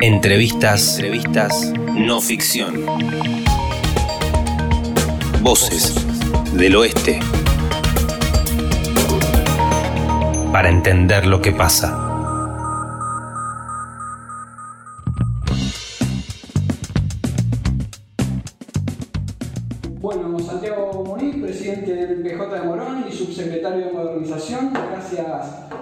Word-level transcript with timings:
Entrevistas, 0.00 0.98
entrevistas 0.98 1.72
no 1.94 2.20
ficción. 2.20 2.84
Voces 5.40 5.94
del 6.54 6.76
oeste. 6.76 7.20
Para 10.52 10.68
entender 10.68 11.26
lo 11.26 11.40
que 11.40 11.52
pasa. 11.52 12.01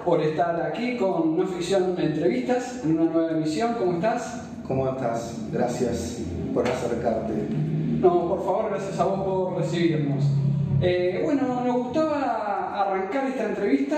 Por 0.05 0.21
estar 0.21 0.61
aquí 0.61 0.97
con 0.97 1.37
No 1.37 1.45
Ficción 1.45 1.95
Entrevistas 1.97 2.81
en 2.83 2.99
una 2.99 3.11
nueva 3.11 3.31
emisión. 3.31 3.75
¿Cómo 3.77 3.93
estás? 3.93 4.43
¿Cómo 4.67 4.89
estás? 4.89 5.37
Gracias 5.51 6.21
por 6.53 6.67
acercarte. 6.67 7.33
No, 7.99 8.29
por 8.29 8.39
favor, 8.43 8.69
gracias 8.71 8.99
a 8.99 9.05
vos 9.05 9.21
por 9.21 9.57
recibirnos. 9.57 10.23
Eh, 10.81 11.21
bueno, 11.23 11.61
nos 11.63 11.75
gustaba 11.75 12.81
arrancar 12.81 13.27
esta 13.27 13.45
entrevista 13.49 13.97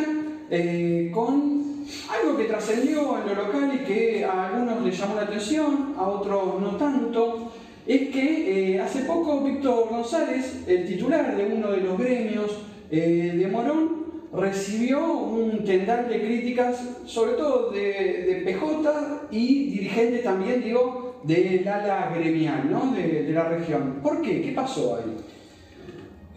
eh, 0.50 1.10
con 1.14 1.64
algo 2.10 2.38
que 2.38 2.46
trascendió 2.46 3.18
en 3.20 3.28
lo 3.28 3.44
local 3.46 3.72
y 3.74 3.86
que 3.86 4.26
a 4.26 4.48
algunos 4.48 4.84
les 4.84 4.98
llamó 4.98 5.16
la 5.16 5.22
atención, 5.22 5.94
a 5.98 6.04
otros 6.04 6.60
no 6.60 6.72
tanto 6.72 7.54
es 7.86 8.10
que 8.10 8.76
eh, 8.76 8.82
hace 8.82 9.02
poco 9.04 9.42
Víctor 9.42 9.90
González, 9.90 10.64
el 10.68 10.86
titular 10.86 11.36
de 11.36 11.46
uno 11.46 11.72
de 11.72 11.78
los 11.78 11.98
gremios 11.98 12.60
de 12.90 13.50
Morón, 13.52 14.03
recibió 14.36 15.14
un 15.14 15.64
tendal 15.64 16.10
de 16.10 16.22
críticas, 16.22 16.82
sobre 17.06 17.34
todo 17.34 17.72
de, 17.72 18.42
PJ 18.44 19.28
y 19.32 19.72
dirigente 19.72 20.20
también, 20.20 20.64
digo, 20.64 21.22
del 21.24 21.68
ala 21.68 22.12
gremial 22.16 22.70
¿no? 22.70 22.94
de, 22.94 23.30
la 23.32 23.50
región. 23.50 24.00
¿Por 24.02 24.22
qué? 24.22 24.42
¿Qué 24.42 24.52
pasó 24.52 24.98
ahí? 24.98 25.18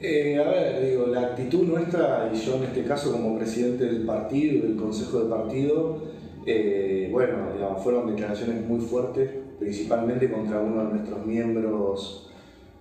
Eh, 0.01 0.39
a 0.39 0.49
ver, 0.49 0.91
digo, 0.91 1.07
la 1.07 1.23
actitud 1.23 1.63
nuestra, 1.63 2.31
y 2.33 2.37
yo 2.37 2.57
en 2.57 2.65
este 2.65 2.85
caso 2.85 3.13
como 3.13 3.39
presidente 3.39 3.87
del 3.87 4.05
partido, 4.05 4.67
del 4.67 4.77
consejo 4.77 5.21
de 5.21 5.31
partido, 5.31 6.03
bueno, 7.11 7.53
digamos, 7.55 7.83
fueron 7.83 8.07
declaraciones 8.07 8.65
muy 8.67 8.81
fuertes 8.81 9.31
principalmente 9.59 10.31
contra 10.31 10.61
uno 10.61 10.85
de 10.85 10.95
nuestros 10.95 11.25
miembros 11.27 12.31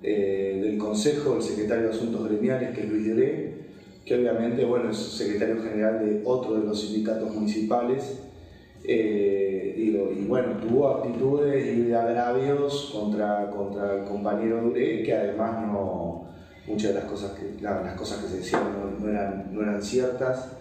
eh, 0.03 0.59
del 0.63 0.77
Consejo, 0.77 1.37
el 1.37 1.41
secretario 1.41 1.85
de 1.85 1.89
Asuntos 1.91 2.27
Gremiales, 2.27 2.75
que 2.75 2.81
es 2.81 2.89
Luis 2.89 3.05
que 4.05 4.15
obviamente 4.15 4.63
bueno, 4.65 4.91
es 4.91 4.97
secretario 4.97 5.61
general 5.63 5.99
de 5.99 6.21
otro 6.23 6.55
de 6.59 6.65
los 6.65 6.79
sindicatos 6.79 7.33
municipales. 7.33 8.21
Eh, 8.87 9.73
y 9.77 10.25
bueno, 10.27 10.57
tuvo 10.57 10.87
actitudes 10.89 11.75
y 11.75 11.91
agravios 11.91 12.91
contra, 12.93 13.49
contra 13.49 13.95
el 13.95 14.05
compañero 14.05 14.61
Duré, 14.61 15.01
que 15.01 15.13
además 15.13 15.65
no, 15.65 16.27
muchas 16.67 16.93
de 16.93 16.99
las 16.99 17.05
cosas 17.05 17.31
que, 17.31 17.61
las 17.61 17.95
cosas 17.95 18.19
que 18.19 18.29
se 18.29 18.37
decían 18.37 18.61
no, 18.99 19.09
eran, 19.09 19.49
no 19.51 19.61
eran 19.63 19.81
ciertas. 19.81 20.51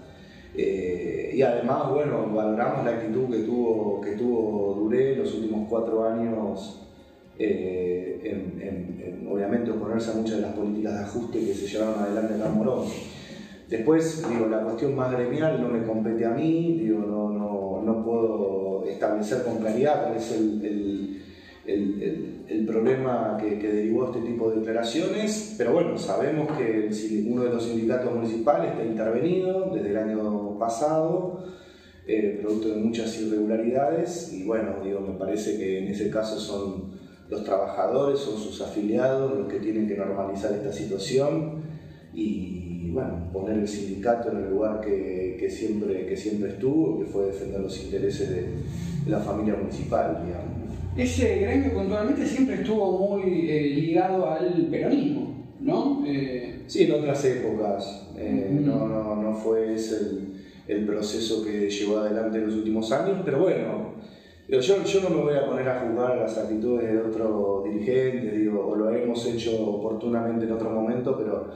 Eh, 0.56 1.32
y 1.34 1.42
además, 1.42 1.90
bueno, 1.90 2.30
valoramos 2.32 2.84
la 2.84 2.92
actitud 2.92 3.28
que 3.28 3.42
tuvo, 3.42 4.00
que 4.00 4.12
tuvo 4.12 4.74
Duré 4.74 5.16
los 5.16 5.34
últimos 5.34 5.68
cuatro 5.68 6.08
años 6.08 6.80
eh, 7.38 8.20
en, 8.22 9.28
obviamente, 9.30 9.70
oponerse 9.70 10.12
a 10.12 10.14
muchas 10.14 10.36
de 10.36 10.42
las 10.42 10.54
políticas 10.54 10.94
de 10.94 11.00
ajuste 11.00 11.40
que 11.40 11.54
se 11.54 11.66
llevaron 11.66 11.98
adelante 12.00 12.34
acá 12.34 12.46
en 12.46 12.54
Morón. 12.54 12.84
Después, 13.68 14.26
digo, 14.28 14.46
la 14.46 14.62
cuestión 14.62 14.94
más 14.94 15.12
gremial 15.12 15.60
no 15.60 15.68
me 15.68 15.86
compete 15.86 16.24
a 16.24 16.30
mí, 16.30 16.78
digo, 16.80 17.00
no, 17.00 17.30
no, 17.30 17.82
no 17.82 18.04
puedo 18.04 18.84
establecer 18.86 19.42
con 19.42 19.58
claridad 19.58 20.04
cuál 20.04 20.16
es 20.16 20.32
el 20.32 21.14
el, 21.66 22.44
el, 22.48 22.66
problema 22.66 23.38
que, 23.40 23.58
que, 23.58 23.72
derivó 23.72 24.06
este 24.06 24.20
tipo 24.20 24.50
de 24.50 24.58
declaraciones, 24.58 25.54
pero 25.56 25.72
bueno, 25.72 25.96
sabemos 25.96 26.48
que 26.58 26.90
uno 27.26 27.44
de 27.44 27.50
los 27.50 27.64
sindicatos 27.64 28.14
municipales 28.14 28.72
está 28.72 28.84
intervenido 28.84 29.70
desde 29.72 29.90
el 29.90 29.96
año 29.96 30.58
pasado, 30.58 31.44
eh, 32.06 32.38
producto 32.42 32.68
de 32.68 32.76
muchas 32.76 33.18
irregularidades, 33.18 34.32
y 34.32 34.44
bueno, 34.44 34.74
digo, 34.84 35.00
me 35.00 35.18
parece 35.18 35.56
que 35.56 35.78
en 35.78 35.88
ese 35.88 36.10
caso 36.10 36.38
son 36.38 36.92
los 37.30 37.44
trabajadores, 37.44 38.18
son 38.18 38.36
sus 38.36 38.60
afiliados 38.60 39.38
los 39.38 39.48
que 39.48 39.58
tienen 39.58 39.88
que 39.88 39.96
normalizar 39.96 40.52
esta 40.52 40.72
situación 40.72 41.62
y 42.12 42.73
bueno, 42.94 43.28
poner 43.32 43.58
el 43.58 43.68
sindicato 43.68 44.30
en 44.30 44.38
el 44.38 44.50
lugar 44.50 44.80
que, 44.80 45.36
que 45.38 45.50
siempre, 45.50 46.06
que 46.06 46.16
siempre 46.16 46.50
estuvo, 46.50 46.98
que 46.98 47.06
fue 47.06 47.26
defender 47.26 47.60
los 47.60 47.78
intereses 47.84 48.30
de, 48.30 48.36
de 49.04 49.10
la 49.10 49.18
familia 49.18 49.56
municipal, 49.56 50.22
digamos. 50.24 50.54
Ese 50.96 51.38
gremio 51.40 51.74
puntualmente 51.74 52.24
siempre 52.24 52.54
estuvo 52.54 53.16
muy 53.16 53.50
eh, 53.50 53.70
ligado 53.74 54.30
al 54.30 54.68
peronismo, 54.70 55.44
¿no? 55.60 56.04
Eh, 56.06 56.62
sí, 56.68 56.84
en 56.84 56.92
otras 56.92 57.24
épocas. 57.24 58.10
Eh, 58.16 58.60
no, 58.60 58.86
no, 58.86 59.16
no, 59.16 59.34
fue 59.34 59.74
ese 59.74 59.96
el, 60.68 60.86
proceso 60.86 61.44
que 61.44 61.68
llevó 61.68 61.98
adelante 61.98 62.38
en 62.38 62.46
los 62.46 62.54
últimos 62.54 62.92
años, 62.92 63.22
pero 63.24 63.40
bueno, 63.40 63.94
yo, 64.48 64.60
yo 64.60 65.00
no 65.02 65.10
me 65.10 65.22
voy 65.22 65.34
a 65.34 65.46
poner 65.46 65.68
a 65.68 65.80
juzgar 65.80 66.16
las 66.16 66.38
actitudes 66.38 66.92
de 66.92 67.00
otro 67.00 67.64
dirigente, 67.66 68.38
digo, 68.38 68.64
o 68.64 68.76
lo 68.76 68.94
hemos 68.94 69.26
hecho 69.26 69.66
oportunamente 69.66 70.44
en 70.44 70.52
otro 70.52 70.70
momento, 70.70 71.18
pero 71.18 71.50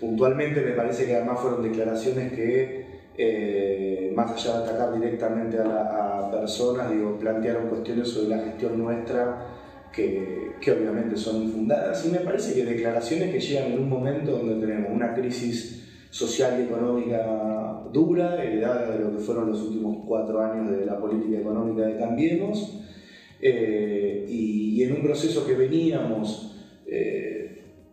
puntualmente 0.00 0.60
me 0.60 0.72
parece 0.72 1.06
que 1.06 1.16
además 1.16 1.40
fueron 1.40 1.62
declaraciones 1.62 2.32
que 2.32 2.86
eh, 3.18 4.12
más 4.14 4.32
allá 4.32 4.60
de 4.60 4.64
atacar 4.64 4.94
directamente 4.94 5.58
a, 5.58 6.30
personas, 6.30 6.90
digo, 6.90 7.18
plantearon 7.18 7.68
cuestiones 7.68 8.08
sobre 8.08 8.36
la 8.36 8.44
gestión 8.44 8.78
nuestra 8.78 9.46
que, 9.92 10.52
que, 10.60 10.72
obviamente 10.72 11.16
son 11.16 11.42
infundadas. 11.42 12.04
Y 12.04 12.10
me 12.10 12.18
parece 12.18 12.54
que 12.54 12.64
declaraciones 12.64 13.32
que 13.32 13.40
llegan 13.40 13.72
en 13.72 13.78
un 13.78 13.88
momento 13.88 14.32
donde 14.32 14.66
tenemos 14.66 14.90
una 14.92 15.14
crisis 15.14 15.86
social 16.10 16.60
y 16.60 16.64
económica 16.64 17.82
dura, 17.92 18.42
heredada 18.42 18.90
de 18.90 19.04
lo 19.04 19.12
que 19.12 19.18
fueron 19.18 19.50
los 19.50 19.62
últimos 19.62 20.04
cuatro 20.06 20.40
años 20.40 20.70
de 20.70 20.84
la 20.84 20.98
política 20.98 21.38
económica 21.38 21.86
de 21.86 21.96
Cambiemos, 21.96 22.80
eh, 23.40 24.26
y, 24.28 24.82
en 24.82 24.92
un 24.92 25.02
proceso 25.02 25.46
que 25.46 25.54
veníamos 25.54 26.56
eh, 26.86 27.35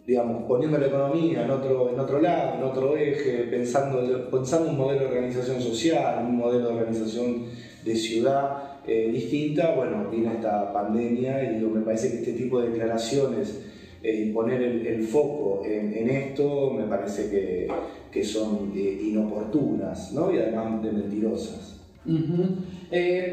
digamos, 0.06 0.44
poniendo 0.44 0.78
la 0.78 0.88
economía 0.88 1.46
en 1.46 1.52
otro, 1.52 1.90
en 1.90 2.00
otro 2.00 2.20
lado, 2.20 2.56
en 2.58 2.64
otro 2.64 2.98
eje, 2.98 3.48
pensando, 3.50 4.30
pensando 4.30 4.70
un 4.70 4.78
modelo 4.78 5.02
de 5.02 5.08
organización 5.08 5.62
social, 5.62 6.26
un 6.26 6.38
modelo 6.38 6.70
de 6.70 6.76
organización 6.76 7.46
de 7.86 7.96
ciudad 7.96 8.74
eh, 8.86 9.10
distinta, 9.14 9.76
bueno, 9.76 10.10
vino 10.12 10.32
esta 10.32 10.74
pandemia 10.74 11.42
y 11.44 11.62
me 11.62 11.82
parece 11.82 12.10
que 12.10 12.18
este 12.18 12.34
tipo 12.34 12.60
de 12.60 12.70
declaraciones 12.70 13.62
eh, 14.02 14.26
y 14.26 14.34
poner 14.34 14.62
el, 14.62 15.04
foco 15.04 15.62
en, 15.66 16.10
esto 16.10 16.72
me 16.72 16.84
parece 16.84 17.30
que, 17.30 17.68
que 18.12 18.24
son 18.26 18.74
eh, 18.76 19.00
inoportunas 19.04 20.12
¿no? 20.12 20.34
y 20.34 20.40
además 20.40 20.84
de 20.84 20.92
mentirosas. 20.92 21.80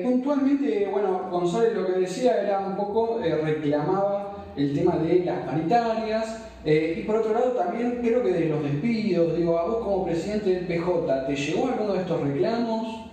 puntualmente, 0.04 0.88
bueno, 0.92 1.28
González 1.32 1.74
lo 1.74 1.86
que 1.86 2.00
decía 2.00 2.42
era 2.42 2.60
un 2.60 2.76
poco, 2.76 3.18
reclamaba 3.18 4.29
el 4.56 4.74
tema 4.74 4.96
de 4.96 5.24
las 5.24 5.46
paritarias, 5.46 6.46
eh, 6.64 6.98
y 6.98 7.06
por 7.06 7.16
otro 7.16 7.32
lado 7.32 7.52
también 7.52 8.00
creo 8.02 8.22
que 8.22 8.32
de 8.32 8.46
los 8.46 8.62
despidos, 8.62 9.36
digo, 9.36 9.58
a 9.58 9.64
vos 9.64 9.78
como 9.78 10.04
presidente 10.04 10.50
del 10.50 10.66
PJ, 10.66 11.26
¿te 11.26 11.34
llegó 11.34 11.68
alguno 11.68 11.94
de 11.94 12.00
estos 12.00 12.20
reclamos? 12.20 13.10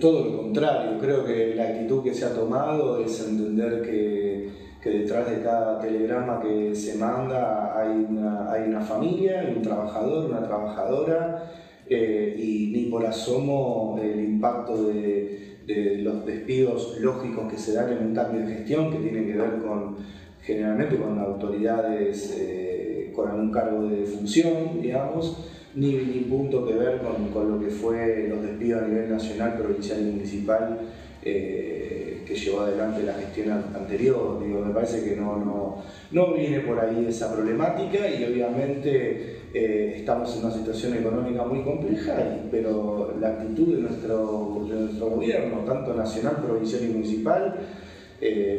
Todo 0.00 0.24
lo 0.24 0.42
contrario, 0.42 0.98
creo 1.00 1.24
que 1.24 1.54
la 1.54 1.68
actitud 1.68 2.02
que 2.02 2.12
se 2.12 2.24
ha 2.24 2.34
tomado 2.34 3.00
es 3.02 3.26
entender 3.26 3.82
que, 3.82 4.66
detrás 4.84 5.28
de 5.28 5.42
cada 5.42 5.80
telegrama 5.80 6.40
que 6.40 6.72
se 6.72 6.96
manda 6.96 7.76
hay 7.76 8.06
una, 8.08 8.52
hay 8.52 8.68
una 8.68 8.80
familia, 8.80 9.40
hay 9.40 9.56
un 9.56 9.60
trabajador, 9.60 10.30
una 10.30 10.44
trabajadora, 10.44 11.50
eh, 11.88 12.36
y 12.38 12.70
ni 12.72 12.84
por 12.84 13.04
asomo 13.04 13.98
el 14.00 14.20
impacto 14.20 14.84
de, 14.84 15.45
de 15.66 15.98
los 15.98 16.24
despidos 16.24 16.98
lógicos 17.00 17.50
que 17.50 17.58
se 17.58 17.74
dan 17.74 17.92
en 17.92 18.06
un 18.06 18.14
cambio 18.14 18.46
de 18.46 18.54
gestión 18.54 18.90
que 18.90 18.98
tiene 18.98 19.26
que 19.26 19.36
ver 19.36 19.58
con 19.62 19.96
generalmente 20.42 20.96
con 20.96 21.18
autoridades 21.18 22.36
eh, 22.38 23.12
con 23.14 23.28
algún 23.28 23.50
cargo 23.50 23.88
de 23.88 24.04
función, 24.04 24.80
digamos, 24.80 25.48
ni, 25.74 25.92
ni 25.94 26.20
punto 26.20 26.64
que 26.66 26.74
ver 26.74 27.00
con, 27.00 27.28
con, 27.30 27.50
lo 27.50 27.58
que 27.58 27.70
fue 27.70 28.28
los 28.28 28.42
despidos 28.42 28.82
a 28.82 28.86
nivel 28.86 29.10
nacional, 29.10 29.56
provincial 29.58 30.00
y 30.00 30.12
municipal 30.12 30.78
eh, 31.22 31.95
que 32.26 32.34
llevó 32.34 32.60
adelante 32.60 33.02
la 33.02 33.14
gestión 33.14 33.50
anterior. 33.74 34.42
Digo, 34.44 34.60
me 34.60 34.74
parece 34.74 35.04
que 35.04 35.16
no, 35.16 35.36
no, 35.36 35.82
no 36.10 36.34
viene 36.34 36.60
por 36.60 36.78
ahí 36.80 37.06
esa 37.08 37.32
problemática 37.32 38.08
y 38.08 38.24
obviamente 38.24 39.38
eh, 39.54 39.94
estamos 39.96 40.36
en 40.36 40.44
una 40.44 40.54
situación 40.54 40.94
económica 40.94 41.44
muy 41.44 41.62
compleja, 41.62 42.16
pero 42.50 43.14
la 43.20 43.28
actitud 43.28 43.76
de 43.76 43.82
nuestro, 43.82 44.66
de 44.68 44.74
nuestro 44.74 45.06
gobierno, 45.10 45.58
tanto 45.60 45.94
nacional, 45.94 46.36
provincial 46.44 46.82
y 46.84 46.88
municipal, 46.88 47.54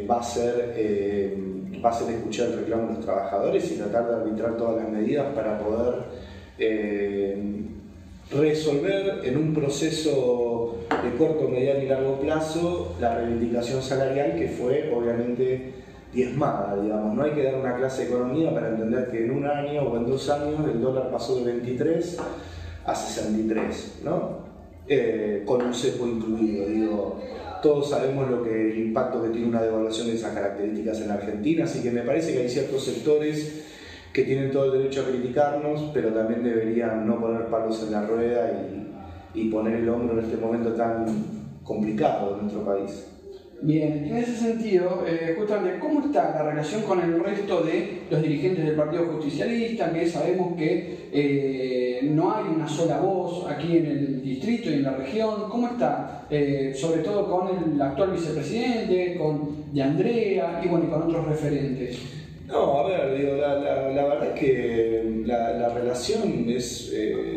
va 0.08 0.20
a 0.20 0.22
ser 0.22 0.74
va 1.84 1.90
a 1.90 1.92
ser 1.92 2.14
escuchar 2.14 2.48
el 2.48 2.60
reclamo 2.60 2.88
de 2.88 2.94
los 2.94 3.04
trabajadores 3.04 3.70
y 3.70 3.76
tratar 3.76 4.08
de 4.08 4.14
arbitrar 4.14 4.56
todas 4.56 4.82
las 4.82 4.92
medidas 4.92 5.26
para 5.34 5.58
poder 5.58 6.04
eh, 6.58 7.36
resolver 8.30 9.20
en 9.24 9.36
un 9.36 9.54
proceso 9.54 10.80
de 11.02 11.16
corto, 11.16 11.48
mediano 11.48 11.82
y 11.82 11.86
largo 11.86 12.20
plazo 12.20 12.94
la 13.00 13.14
reivindicación 13.14 13.82
salarial 13.82 14.36
que 14.36 14.48
fue 14.48 14.92
obviamente 14.94 15.72
diezmada, 16.12 16.80
digamos. 16.80 17.14
No 17.14 17.22
hay 17.22 17.32
que 17.32 17.42
dar 17.42 17.54
una 17.54 17.76
clase 17.76 18.02
de 18.02 18.08
economía 18.08 18.52
para 18.52 18.68
entender 18.68 19.10
que 19.10 19.24
en 19.24 19.30
un 19.30 19.46
año 19.46 19.82
o 19.82 19.96
en 19.96 20.06
dos 20.06 20.28
años 20.28 20.60
el 20.70 20.80
dólar 20.80 21.10
pasó 21.10 21.36
de 21.36 21.52
23 21.52 22.18
a 22.84 22.94
63, 22.94 24.00
¿no? 24.04 24.48
Eh, 24.86 25.42
con 25.46 25.62
un 25.62 25.74
cepo 25.74 26.06
incluido. 26.06 27.16
Todos 27.62 27.90
sabemos 27.90 28.30
lo 28.30 28.42
que 28.42 28.70
el 28.70 28.78
impacto 28.78 29.22
que 29.22 29.30
tiene 29.30 29.48
una 29.48 29.62
devaluación 29.62 30.06
de 30.06 30.14
esas 30.14 30.32
características 30.32 31.00
en 31.00 31.10
Argentina, 31.10 31.64
así 31.64 31.82
que 31.82 31.90
me 31.90 32.02
parece 32.02 32.32
que 32.32 32.40
hay 32.40 32.48
ciertos 32.48 32.84
sectores 32.84 33.64
que 34.12 34.24
tienen 34.24 34.50
todo 34.50 34.72
el 34.72 34.82
derecho 34.82 35.02
a 35.02 35.10
criticarnos, 35.10 35.90
pero 35.94 36.08
también 36.10 36.42
deberían 36.42 37.06
no 37.06 37.20
poner 37.20 37.46
palos 37.46 37.82
en 37.84 37.92
la 37.92 38.06
rueda 38.06 38.50
y, 39.34 39.40
y 39.40 39.48
poner 39.50 39.76
el 39.76 39.88
hombro 39.88 40.18
en 40.18 40.24
este 40.24 40.36
momento 40.36 40.72
tan 40.74 41.06
complicado 41.62 42.36
de 42.36 42.42
nuestro 42.42 42.64
país. 42.64 43.06
Bien, 43.60 44.04
en 44.04 44.16
ese 44.16 44.36
sentido, 44.36 45.02
eh, 45.04 45.34
justamente, 45.36 45.80
¿cómo 45.80 46.00
está 46.00 46.30
la 46.30 46.48
relación 46.48 46.82
con 46.82 47.00
el 47.00 47.18
resto 47.18 47.62
de 47.62 48.02
los 48.08 48.22
dirigentes 48.22 48.64
del 48.64 48.76
Partido 48.76 49.06
Justicialista? 49.06 49.92
Que 49.92 50.06
sabemos 50.06 50.56
que 50.56 51.08
eh, 51.12 52.08
no 52.12 52.32
hay 52.36 52.44
una 52.54 52.68
sola 52.68 53.00
voz 53.00 53.50
aquí 53.50 53.78
en 53.78 53.86
el 53.86 54.22
distrito 54.22 54.70
y 54.70 54.74
en 54.74 54.84
la 54.84 54.92
región. 54.92 55.48
¿Cómo 55.50 55.66
está? 55.66 56.24
Eh, 56.30 56.72
sobre 56.72 57.02
todo 57.02 57.28
con 57.28 57.48
el 57.48 57.82
actual 57.82 58.12
vicepresidente, 58.12 59.16
con 59.18 59.74
De 59.74 59.82
Andrea 59.82 60.60
y, 60.64 60.68
bueno, 60.68 60.84
y 60.86 60.90
con 60.90 61.02
otros 61.02 61.26
referentes. 61.26 61.98
No, 62.48 62.78
a 62.78 62.88
ver, 62.88 63.18
digo, 63.18 63.36
la, 63.36 63.58
la, 63.58 64.04
verdad 64.06 64.28
es 64.28 64.40
que 64.40 65.22
la, 65.26 65.52
la 65.52 65.68
relación 65.68 66.48
es, 66.48 66.90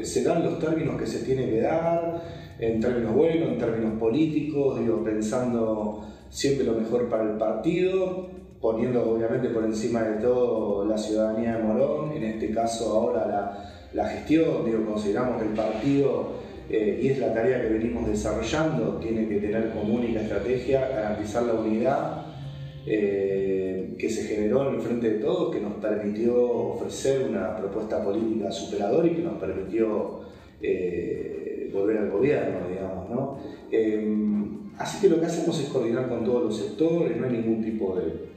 se 0.03 0.23
dan 0.23 0.41
los 0.41 0.57
términos 0.57 0.97
que 0.97 1.05
se 1.05 1.19
tiene 1.25 1.49
que 1.49 1.59
dar, 1.59 2.21
en 2.57 2.79
términos 2.79 3.13
buenos, 3.13 3.49
en 3.49 3.57
términos 3.57 3.99
políticos, 3.99 4.79
digo, 4.79 5.03
pensando 5.03 6.07
siempre 6.29 6.65
lo 6.65 6.75
mejor 6.75 7.09
para 7.09 7.23
el 7.23 7.37
partido, 7.37 8.29
poniendo 8.61 9.11
obviamente 9.11 9.49
por 9.49 9.65
encima 9.65 10.01
de 10.03 10.21
todo 10.21 10.85
la 10.85 10.97
ciudadanía 10.97 11.57
de 11.57 11.63
Morón, 11.63 12.13
en 12.13 12.23
este 12.23 12.51
caso 12.51 12.95
ahora 12.95 13.27
la, 13.27 13.73
la 13.91 14.07
gestión, 14.07 14.63
digo, 14.63 14.85
consideramos 14.85 15.41
que 15.41 15.49
el 15.49 15.55
partido, 15.55 16.35
eh, 16.69 17.01
y 17.03 17.07
es 17.09 17.19
la 17.19 17.33
tarea 17.33 17.61
que 17.61 17.67
venimos 17.67 18.07
desarrollando, 18.07 18.95
tiene 19.01 19.27
que 19.27 19.41
tener 19.41 19.71
como 19.71 19.95
única 19.95 20.21
estrategia 20.21 20.87
garantizar 20.87 21.43
la 21.43 21.53
unidad 21.55 22.21
eh, 22.85 23.80
que 24.01 24.09
se 24.09 24.23
generó 24.23 24.67
en 24.67 24.75
el 24.75 24.81
frente 24.81 25.11
de 25.11 25.19
todos, 25.19 25.53
que 25.53 25.61
nos 25.61 25.73
permitió 25.73 26.35
ofrecer 26.43 27.27
una 27.29 27.55
propuesta 27.55 28.03
política 28.03 28.51
superadora 28.51 29.07
y 29.07 29.11
que 29.11 29.21
nos 29.21 29.35
permitió 29.35 30.21
eh, 30.59 31.69
volver 31.71 31.99
al 31.99 32.09
gobierno, 32.09 32.67
digamos, 32.67 33.09
¿no? 33.11 33.37
Así 34.79 34.99
que 34.99 35.09
lo 35.09 35.19
que 35.19 35.27
hacemos 35.27 35.59
es 35.59 35.69
coordinar 35.69 36.09
con 36.09 36.25
todos 36.25 36.45
los 36.45 36.57
sectores, 36.57 37.15
no 37.15 37.27
hay 37.27 37.33
ningún 37.33 37.63
tipo 37.63 37.95
de, 37.95 38.31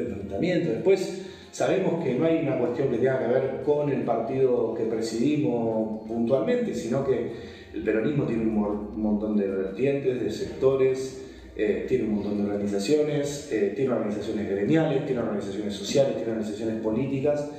enfrentamiento. 0.00 0.70
Después 0.70 1.26
sabemos 1.50 2.02
que 2.02 2.14
no 2.14 2.24
hay 2.24 2.38
una 2.38 2.58
cuestión 2.58 2.88
que 2.88 2.96
tenga 2.96 3.18
que 3.18 3.26
ver 3.26 3.62
con 3.66 3.90
el 3.90 4.02
partido 4.04 4.72
que 4.74 4.84
presidimos 4.84 6.06
puntualmente, 6.08 6.74
sino 6.74 7.04
que 7.04 7.32
el 7.74 7.82
peronismo 7.82 8.24
tiene 8.24 8.44
un 8.44 9.02
montón 9.02 9.36
de 9.36 9.48
vertientes, 9.48 10.22
de 10.22 10.30
sectores, 10.30 11.27
eh, 11.58 11.84
tiene 11.86 12.04
un 12.04 12.14
montón 12.14 12.38
de 12.38 12.50
organizaciones, 12.50 13.50
eh, 13.52 13.74
tiene 13.76 13.92
organizaciones 13.92 14.48
gremiales, 14.48 15.04
tiene 15.04 15.20
organizaciones 15.20 15.74
sociales, 15.74 16.16
tiene 16.16 16.32
organizaciones 16.32 16.80
políticas. 16.80 17.50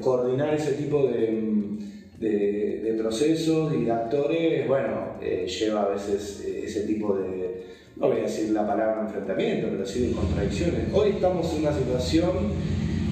coordinar 0.00 0.54
ese 0.54 0.72
tipo 0.72 1.06
de 1.08 1.74
de, 2.18 2.96
procesos 2.98 3.74
y 3.74 3.84
de 3.84 3.92
actores, 3.92 4.68
bueno, 4.68 5.16
eh, 5.20 5.46
lleva 5.46 5.82
a 5.82 5.88
veces 5.88 6.42
eh, 6.46 6.62
ese 6.64 6.82
tipo 6.82 7.14
de, 7.16 7.64
no 7.96 8.08
voy 8.08 8.18
a 8.18 8.22
decir 8.22 8.50
la 8.50 8.66
palabra 8.66 9.02
enfrentamiento, 9.02 9.68
pero 9.70 9.86
sí 9.86 10.06
de 10.06 10.12
contradicciones. 10.12 10.92
Hoy 10.92 11.10
estamos 11.10 11.52
en 11.52 11.60
una 11.60 11.72
situación 11.72 12.30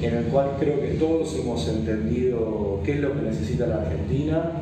en 0.00 0.14
la 0.14 0.30
cual 0.30 0.50
creo 0.58 0.80
que 0.80 0.94
todos 0.94 1.38
hemos 1.38 1.68
entendido 1.68 2.80
qué 2.84 2.92
es 2.92 3.00
lo 3.00 3.12
que 3.14 3.22
necesita 3.22 3.66
la 3.66 3.82
Argentina, 3.82 4.52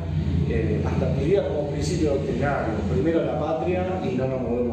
eh, 0.49 0.81
hasta 0.85 1.15
diría 1.15 1.47
como 1.47 1.69
principio 1.69 2.11
doctrinario, 2.11 2.73
primero 2.93 3.25
la 3.25 3.39
patria 3.39 3.85
y 4.03 4.15
no 4.15 4.27
nos 4.27 4.41
movemos 4.41 4.65
de. 4.65 4.70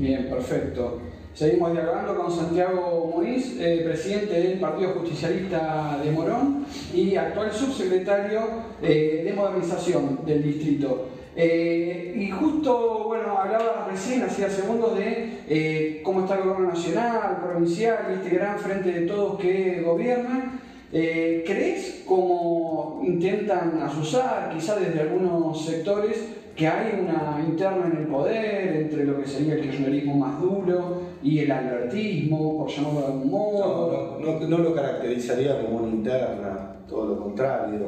Bien, 0.00 0.30
perfecto. 0.30 0.98
Seguimos 1.34 1.72
dialogando 1.72 2.16
con 2.16 2.34
Santiago 2.34 3.12
Muniz, 3.14 3.54
eh, 3.60 3.82
presidente 3.84 4.32
del 4.40 4.58
Partido 4.58 4.94
Justicialista 4.94 6.00
de 6.02 6.10
Morón 6.10 6.64
y 6.94 7.16
actual 7.16 7.52
subsecretario 7.52 8.40
eh, 8.82 9.20
de 9.22 9.32
Modernización 9.34 10.20
del 10.24 10.42
distrito. 10.42 11.08
Eh, 11.36 12.14
y 12.16 12.30
justo, 12.30 13.04
bueno, 13.08 13.36
hablaba 13.36 13.88
recién, 13.90 14.22
hacía 14.22 14.48
segundos, 14.48 14.96
de 14.96 16.00
cómo 16.02 16.20
está 16.22 16.36
el 16.36 16.44
gobierno 16.44 16.68
nacional, 16.70 17.36
provincial 17.42 17.98
este 18.14 18.36
gran 18.36 18.58
frente 18.58 18.92
de 18.92 19.06
todos 19.06 19.38
que 19.38 19.82
gobierna. 19.84 20.62
¿Crees 20.90 22.04
cómo 22.06 23.02
intentan 23.04 23.82
asusar, 23.82 24.50
quizá 24.52 24.76
desde 24.76 25.00
algunos 25.00 25.62
sectores, 25.62 26.16
que 26.56 26.68
hay 26.68 27.00
una 27.00 27.42
interna 27.46 27.86
en 27.86 27.98
el 27.98 28.06
poder 28.06 28.76
entre 28.76 29.04
lo 29.04 29.20
que 29.20 29.26
sería 29.26 29.54
el 29.54 29.62
kirchnerismo 29.62 30.16
más 30.16 30.40
duro 30.40 31.02
y 31.22 31.40
el 31.40 31.52
albertismo, 31.52 32.58
por 32.58 32.68
llamarlo 32.68 33.00
de 33.00 33.06
algún 33.06 33.30
modo. 33.30 34.18
No, 34.20 34.48
no, 34.48 34.58
lo 34.58 34.74
caracterizaría 34.74 35.62
como 35.62 35.78
una 35.78 35.88
interna, 35.88 36.76
todo 36.88 37.06
lo 37.06 37.22
contrario. 37.22 37.86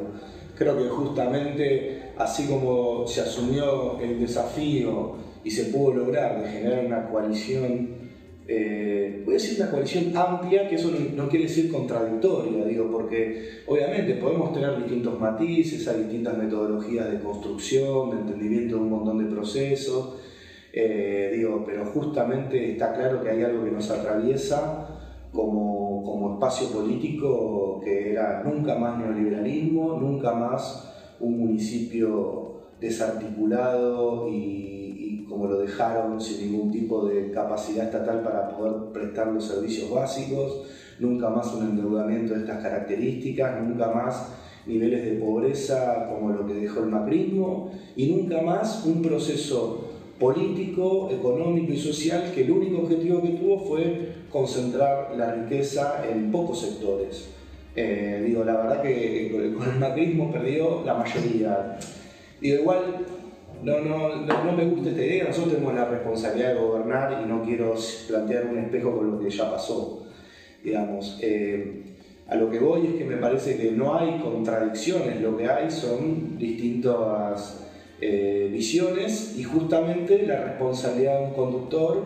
Creo 0.55 0.77
que 0.77 0.89
justamente 0.89 2.11
así 2.17 2.47
como 2.47 3.07
se 3.07 3.21
asumió 3.21 3.99
el 3.99 4.19
desafío 4.19 5.15
y 5.43 5.51
se 5.51 5.65
pudo 5.65 5.95
lograr 5.95 6.41
de 6.41 6.49
generar 6.49 6.85
una 6.85 7.07
coalición 7.07 8.02
eh, 8.47 9.21
voy 9.25 9.35
a 9.35 9.37
decir 9.37 9.61
una 9.61 9.71
coalición 9.71 10.15
amplia, 10.17 10.67
que 10.67 10.75
eso 10.75 10.91
no, 11.15 11.29
quiere 11.29 11.45
decir 11.45 11.71
contradictoria, 11.71 12.65
digo, 12.65 12.91
porque 12.91 13.61
obviamente 13.67 14.15
podemos 14.15 14.53
tener 14.53 14.77
distintos 14.77 15.19
matices, 15.19 15.87
hay 15.87 16.03
distintas 16.03 16.37
metodologías 16.37 17.09
de 17.09 17.19
construcción, 17.19 18.09
de 18.09 18.17
entendimiento 18.17 18.75
de 18.75 18.81
un 18.81 18.89
montón 18.89 19.19
de 19.19 19.33
procesos, 19.33 20.15
eh, 20.73 21.31
digo, 21.35 21.63
pero 21.65 21.85
justamente 21.85 22.71
está 22.71 22.93
claro 22.93 23.23
que 23.23 23.29
hay 23.29 23.43
algo 23.43 23.63
que 23.63 23.71
nos 23.71 23.89
atraviesa 23.89 24.89
como, 25.31 26.03
como 26.03 26.33
espacio 26.33 26.67
político 26.69 27.79
que 27.83 28.11
era 28.11 28.43
nunca 28.43 28.75
más 28.75 28.99
neoliberalismo, 28.99 29.99
nunca 29.99 30.33
más 30.33 30.91
un 31.19 31.39
municipio 31.39 32.53
desarticulado 32.81 34.27
y 34.27 34.82
como 35.33 35.47
lo 35.47 35.57
dejaron 35.57 36.21
sin 36.21 36.51
ningún 36.51 36.71
tipo 36.71 37.07
de 37.07 37.31
capacidad 37.31 37.85
estatal 37.85 38.21
para 38.21 38.55
poder 38.55 38.93
prestar 38.93 39.27
los 39.33 39.43
servicios 39.45 39.89
básicos, 39.89 40.61
nunca 40.99 41.27
más 41.29 41.51
un 41.55 41.69
endeudamiento 41.69 42.35
de 42.35 42.41
estas 42.41 42.61
características, 42.61 43.59
nunca 43.63 43.91
más 43.91 44.27
niveles 44.67 45.03
de 45.03 45.13
pobreza 45.13 46.07
como 46.07 46.29
lo 46.29 46.45
que 46.45 46.53
dejó 46.53 46.81
el 46.81 46.89
macrismo 46.89 47.71
y 47.95 48.11
nunca 48.11 48.43
más 48.43 48.85
un 48.85 49.01
proceso 49.01 49.89
político, 50.19 51.09
económico 51.11 51.73
y 51.73 51.77
social 51.77 52.31
que 52.31 52.43
el 52.43 52.51
único 52.51 52.83
objetivo 52.83 53.23
que 53.23 53.29
tuvo 53.29 53.57
fue 53.65 54.09
concentrar 54.29 55.15
la 55.17 55.33
riqueza 55.33 56.03
en 56.07 56.31
pocos 56.31 56.61
sectores. 56.61 57.29
Eh, 57.75 58.23
digo, 58.23 58.43
la 58.43 58.53
verdad 58.53 58.83
que 58.83 59.51
con 59.57 59.67
el 59.67 59.79
macrismo 59.79 60.31
perdió 60.31 60.83
la 60.85 60.93
mayoría. 60.93 61.79
Digo, 62.39 62.61
igual 62.61 63.12
no, 63.63 63.79
no, 63.79 64.25
no, 64.25 64.51
me 64.51 64.65
gusta 64.65 64.89
esta 64.89 65.01
idea, 65.01 65.23
nosotros 65.25 65.53
tenemos 65.53 65.73
la 65.73 65.85
responsabilidad 65.85 66.53
de 66.53 66.59
gobernar 66.59 67.21
y 67.23 67.29
no 67.29 67.43
quiero 67.43 67.75
plantear 68.07 68.47
un 68.47 68.59
espejo 68.59 68.95
con 68.95 69.11
lo 69.11 69.19
que 69.19 69.29
ya 69.29 69.49
pasó. 69.49 70.05
Digamos, 70.63 71.19
eh, 71.21 71.83
a 72.27 72.35
lo 72.35 72.49
que 72.49 72.59
voy 72.59 72.87
es 72.87 72.93
que 72.95 73.05
me 73.05 73.17
parece 73.17 73.57
que 73.57 73.71
no 73.71 73.97
hay 73.97 74.19
contradicciones, 74.19 75.21
lo 75.21 75.37
que 75.37 75.47
hay 75.47 75.71
son 75.71 76.37
distintas 76.37 77.65
eh, 78.01 78.49
visiones 78.51 79.35
y 79.37 79.43
justamente 79.43 80.25
la 80.25 80.43
responsabilidad 80.43 81.19
de 81.19 81.25
un 81.27 81.33
conductor 81.33 82.03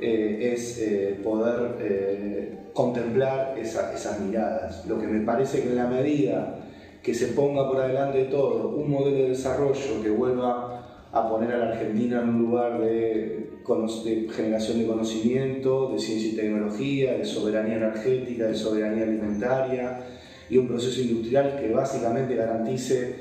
eh, 0.00 0.52
es 0.52 1.20
poder 1.22 2.58
contemplar 2.72 3.56
esas 3.58 4.20
miradas. 4.20 4.84
Lo 4.86 5.00
que 5.00 5.06
me 5.06 5.24
parece 5.24 5.62
que 5.62 5.68
en 5.68 5.76
la 5.76 5.86
medida 5.86 6.58
que 7.02 7.14
se 7.14 7.28
ponga 7.28 7.68
por 7.70 7.80
adelante 7.80 8.18
de 8.18 8.24
todo 8.24 8.70
un 8.70 8.90
modelo 8.90 9.16
de 9.16 9.28
desarrollo 9.28 10.02
que 10.02 10.10
vuelva 10.10 10.75
a 11.16 11.28
poner 11.28 11.52
a 11.52 11.58
la 11.58 11.68
Argentina 11.68 12.20
en 12.22 12.28
un 12.28 12.42
lugar 12.42 12.80
de, 12.80 13.46
generación 14.34 14.78
de 14.78 14.86
conocimiento, 14.86 15.90
de 15.92 15.98
ciencia 15.98 16.32
y 16.32 16.36
tecnología, 16.36 17.16
de 17.16 17.24
soberanía 17.24 17.76
energética, 17.76 18.46
de 18.46 18.54
soberanía 18.54 19.04
alimentaria 19.04 20.00
y 20.48 20.58
un 20.58 20.68
proceso 20.68 21.00
industrial 21.00 21.56
que 21.58 21.72
básicamente 21.72 22.36
garantice 22.36 23.14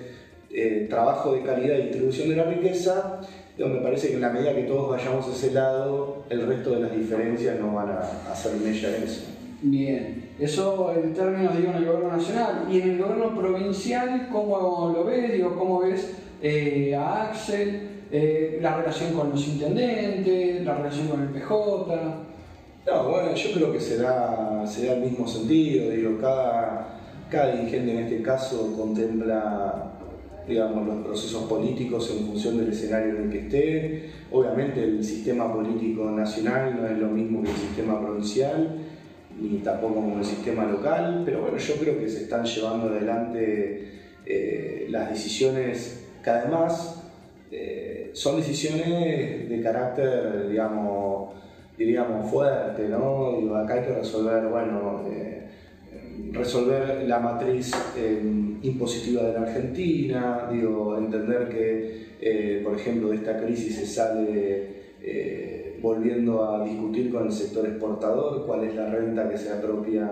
eh, 0.52 0.88
trabajo 0.90 1.34
de 1.34 1.42
calidad 1.42 1.78
y 1.78 1.84
distribución 1.84 2.30
de 2.30 2.36
la 2.36 2.44
riqueza, 2.44 3.22
me 3.58 3.80
parece 3.80 4.10
que 4.10 4.16
en 4.16 4.22
la 4.22 4.30
medida 4.30 4.54
que 4.54 4.64
todos 4.64 4.90
vayamos 4.90 5.28
a 5.28 5.32
ese 5.32 5.52
lado, 5.52 6.26
el 6.30 6.46
resto 6.46 6.72
de 6.72 6.82
las 6.82 6.96
diferencias 6.96 7.58
no 7.60 7.74
van 7.74 7.90
a 7.90 8.32
hacer 8.32 8.54
mella 8.58 8.98
en 8.98 9.04
eso. 9.04 9.35
Bien, 9.68 10.30
eso 10.40 10.94
en 10.96 11.12
términos, 11.14 11.58
digo, 11.58 11.72
en 11.72 11.78
el 11.78 11.86
gobierno 11.86 12.18
nacional. 12.18 12.68
¿Y 12.72 12.82
en 12.82 12.92
el 12.92 12.98
gobierno 13.00 13.36
provincial 13.36 14.30
cómo 14.32 14.94
lo 14.96 15.04
ves? 15.06 15.34
Digo, 15.34 15.56
¿Cómo 15.56 15.80
ves 15.80 16.14
eh, 16.40 16.94
a 16.96 17.24
Axel, 17.24 18.04
eh, 18.12 18.60
la 18.62 18.78
relación 18.78 19.14
con 19.14 19.32
los 19.32 19.48
intendentes, 19.48 20.64
la 20.64 20.76
relación 20.76 21.08
con 21.08 21.22
el 21.24 21.30
PJ. 21.30 21.48
No, 22.86 23.10
bueno, 23.10 23.34
yo 23.34 23.54
creo 23.54 23.72
que 23.74 23.80
será, 23.80 24.64
será 24.68 24.94
el 24.94 25.02
mismo 25.02 25.28
sentido, 25.28 25.90
digo, 25.90 26.20
cada, 26.22 27.00
cada 27.32 27.56
dirigente 27.56 27.92
en 27.92 28.04
este 28.04 28.22
caso 28.22 28.76
contempla 28.78 29.94
digamos, 30.48 30.86
los 30.86 31.04
procesos 31.04 31.46
políticos 31.46 32.16
en 32.16 32.28
función 32.28 32.60
del 32.60 32.70
escenario 32.70 33.16
en 33.16 33.24
el 33.24 33.30
que 33.32 33.40
esté. 33.40 34.10
Obviamente 34.32 34.84
el 34.84 35.04
sistema 35.04 35.52
político 35.52 36.12
nacional 36.12 36.78
no 36.80 36.88
es 36.88 36.98
lo 37.00 37.08
mismo 37.08 37.42
que 37.42 37.50
el 37.50 37.56
sistema 37.56 38.00
provincial, 38.00 38.78
ni 39.40 39.60
tampoco 39.60 39.96
como 39.96 40.20
el 40.20 40.26
sistema 40.26 40.66
local, 40.66 41.24
pero 41.26 41.42
bueno, 41.42 41.58
yo 41.58 41.76
creo 41.76 42.00
que 42.00 42.08
se 42.08 42.24
están 42.24 42.46
llevando 42.46 42.88
adelante 42.88 43.88
eh, 44.26 44.88
las 44.90 45.10
decisiones 45.10 46.08
que 46.24 46.30
además 46.30 47.04
eh, 47.52 48.12
son 48.14 48.38
decisiones 48.38 49.50
de 49.50 49.62
carácter, 49.62 50.50
digamos, 50.50 51.34
diríamos, 51.78 52.32
fuerte, 52.32 52.88
¿no? 52.88 53.40
Y 53.40 53.50
acá 53.54 53.76
hay 53.76 53.82
que 53.82 53.96
resolver, 53.96 54.48
bueno, 54.48 55.04
eh, 55.12 55.42
resolver 56.32 57.04
la 57.08 57.20
matriz 57.20 57.74
impositiva 58.62 59.24
de 59.24 59.34
la 59.34 59.42
Argentina, 59.42 60.50
digo, 60.52 60.98
entender 60.98 61.50
que, 61.50 62.62
por 62.64 62.76
ejemplo, 62.76 63.10
de 63.10 63.18
esta 63.18 63.38
crisis 63.38 63.76
se 63.76 63.86
sale 63.86 65.75
volviendo 65.86 66.44
a 66.44 66.66
discutir 66.66 67.12
con 67.12 67.28
el 67.28 67.32
sector 67.32 67.64
exportador 67.68 68.44
cuál 68.48 68.64
es 68.64 68.74
la 68.74 68.90
renta 68.90 69.30
que 69.30 69.38
se 69.38 69.54
apropia, 69.54 70.10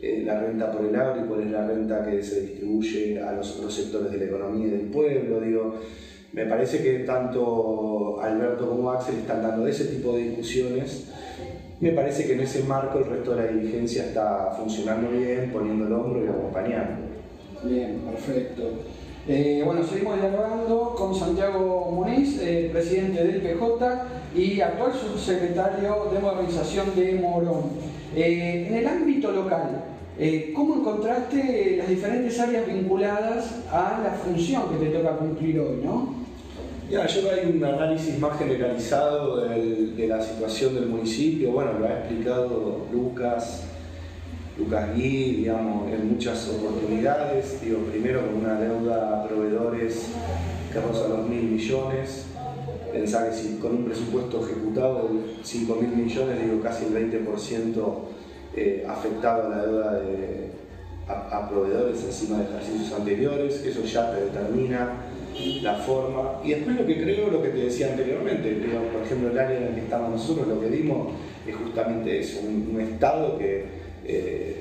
eh, 0.00 0.22
la 0.24 0.40
renta 0.40 0.70
por 0.70 0.84
el 0.84 0.94
agro 0.94 1.24
y 1.24 1.28
cuál 1.28 1.40
es 1.40 1.50
la 1.50 1.66
renta 1.66 2.06
que 2.06 2.22
se 2.22 2.42
distribuye 2.42 3.20
a 3.20 3.32
los 3.32 3.56
otros 3.56 3.74
sectores 3.74 4.12
de 4.12 4.18
la 4.18 4.24
economía 4.26 4.68
y 4.68 4.70
del 4.70 4.86
pueblo. 4.90 5.40
Digo, 5.40 5.74
me 6.32 6.46
parece 6.46 6.80
que 6.82 7.00
tanto 7.00 8.20
Alberto 8.20 8.68
como 8.68 8.92
Axel 8.92 9.16
están 9.16 9.42
dando 9.42 9.66
ese 9.66 9.86
tipo 9.86 10.14
de 10.14 10.22
discusiones. 10.22 11.08
Me 11.80 11.90
parece 11.90 12.24
que 12.24 12.34
en 12.34 12.40
ese 12.42 12.62
marco 12.62 13.00
el 13.00 13.06
resto 13.06 13.34
de 13.34 13.42
la 13.42 13.52
dirigencia 13.52 14.04
está 14.04 14.52
funcionando 14.56 15.10
bien, 15.10 15.50
poniendo 15.52 15.84
el 15.84 15.92
hombro 15.94 16.24
y 16.24 16.28
acompañando. 16.28 17.02
Bien, 17.64 17.98
perfecto. 18.08 18.62
Eh, 19.28 19.62
bueno, 19.64 19.86
seguimos 19.86 20.20
dialogando 20.20 20.96
con 20.96 21.14
Santiago 21.14 21.92
Muniz, 21.92 22.40
eh, 22.40 22.70
presidente 22.72 23.24
del 23.24 23.40
PJ 23.40 24.06
y 24.34 24.60
actual 24.60 24.92
subsecretario 24.92 26.08
de 26.12 26.18
Modernización 26.18 26.86
de 26.96 27.14
Morón. 27.14 27.70
Eh, 28.16 28.66
en 28.68 28.74
el 28.74 28.86
ámbito 28.86 29.30
local, 29.30 29.84
¿cómo 30.56 30.74
encontraste 30.74 31.76
las 31.78 31.88
diferentes 31.88 32.38
áreas 32.40 32.66
vinculadas 32.66 33.60
a 33.70 34.00
la 34.02 34.10
función 34.10 34.64
que 34.70 34.86
te 34.86 34.90
toca 34.90 35.16
cumplir 35.16 35.60
hoy? 35.60 35.80
¿no? 35.84 36.14
Ya, 36.90 37.06
yo 37.06 37.30
hay 37.30 37.48
un 37.48 37.64
análisis 37.64 38.18
más 38.18 38.36
generalizado 38.38 39.36
de 39.36 40.06
la 40.08 40.20
situación 40.20 40.74
del 40.74 40.86
municipio, 40.86 41.52
bueno, 41.52 41.74
lo 41.78 41.86
ha 41.86 42.00
explicado 42.00 42.86
Lucas 42.92 43.71
Lucas 44.58 44.94
Gui, 44.94 45.36
digamos, 45.36 45.90
en 45.90 46.12
muchas 46.12 46.46
oportunidades, 46.50 47.60
digo, 47.62 47.78
primero 47.90 48.26
con 48.26 48.36
una 48.36 48.60
deuda 48.60 49.22
a 49.22 49.26
proveedores 49.26 50.08
que 50.70 50.80
roza 50.80 51.08
los 51.08 51.26
mil 51.26 51.44
millones, 51.44 52.26
pensar 52.92 53.30
que 53.30 53.36
si 53.36 53.56
con 53.56 53.76
un 53.76 53.84
presupuesto 53.86 54.44
ejecutado 54.44 55.08
de 55.08 55.42
5 55.42 55.74
mil 55.76 55.96
millones, 56.04 56.42
digo, 56.42 56.60
casi 56.62 56.84
el 56.84 57.10
20% 57.10 57.94
eh, 58.54 58.86
afectado 58.86 59.46
a 59.46 59.48
la 59.48 59.62
deuda 59.62 59.92
de, 60.00 60.50
a, 61.08 61.48
proveedores 61.48 62.04
encima 62.04 62.38
de 62.38 62.44
ejercicios 62.44 62.92
anteriores, 62.92 63.64
eso 63.64 63.82
ya 63.84 64.12
te 64.12 64.24
determina 64.24 64.90
la 65.62 65.76
forma. 65.76 66.40
Y 66.44 66.50
después 66.50 66.76
lo 66.76 66.86
que 66.86 67.02
creo, 67.02 67.30
lo 67.30 67.42
que 67.42 67.48
te 67.48 67.58
decía 67.58 67.88
anteriormente, 67.88 68.52
por 68.92 69.02
ejemplo, 69.02 69.30
el 69.30 69.38
área 69.38 69.56
en 69.56 69.64
el 69.68 69.74
que 69.74 69.80
estamos 69.80 70.10
nosotros, 70.10 70.46
lo 70.46 70.60
que 70.60 70.68
vimos 70.68 71.14
es 71.46 71.56
justamente 71.56 72.20
eso, 72.20 72.40
un 72.40 72.78
Estado 72.80 73.38
que 73.38 73.81
eh, 74.04 74.56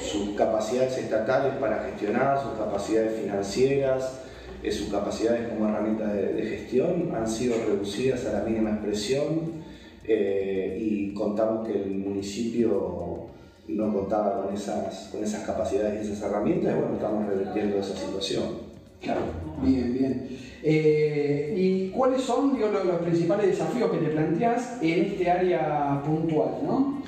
sus 0.00 0.30
capacidades 0.36 0.96
estatales 0.98 1.54
para 1.54 1.84
gestionar, 1.84 2.40
sus 2.40 2.52
capacidades 2.52 3.20
financieras, 3.20 4.20
eh, 4.62 4.70
sus 4.70 4.88
capacidades 4.88 5.48
como 5.48 5.68
herramientas 5.68 6.14
de, 6.14 6.42
gestión 6.46 7.12
han 7.14 7.28
sido 7.28 7.56
reducidas 7.66 8.24
a 8.26 8.32
la 8.32 8.40
mínima 8.40 8.70
expresión 8.70 9.64
eh, 10.04 10.78
y 10.80 11.12
contamos 11.12 11.66
que 11.66 11.74
el 11.74 11.90
municipio 11.90 13.26
no 13.68 13.92
contaba 13.92 14.42
con 14.42 14.54
esas, 14.54 15.08
con 15.12 15.24
esas 15.24 15.44
capacidades 15.44 16.06
y 16.06 16.12
esas 16.12 16.30
herramientas 16.30 16.74
y 16.74 16.78
bueno, 16.78 16.94
estamos 16.94 17.26
revirtiendo 17.26 17.78
esa 17.78 17.96
situación. 17.96 18.66
Claro, 19.00 19.20
bien, 19.62 19.92
bien. 19.92 20.28
¿Y 20.62 21.90
cuáles 21.90 22.22
son 22.22 22.58
los, 22.58 22.84
los, 22.84 22.96
principales 22.96 23.46
desafíos 23.48 23.90
que 23.90 23.98
te 23.98 24.08
planteas 24.08 24.78
en 24.80 25.04
este 25.04 25.30
área 25.30 26.02
puntual? 26.04 26.50
¿no? 26.64 27.02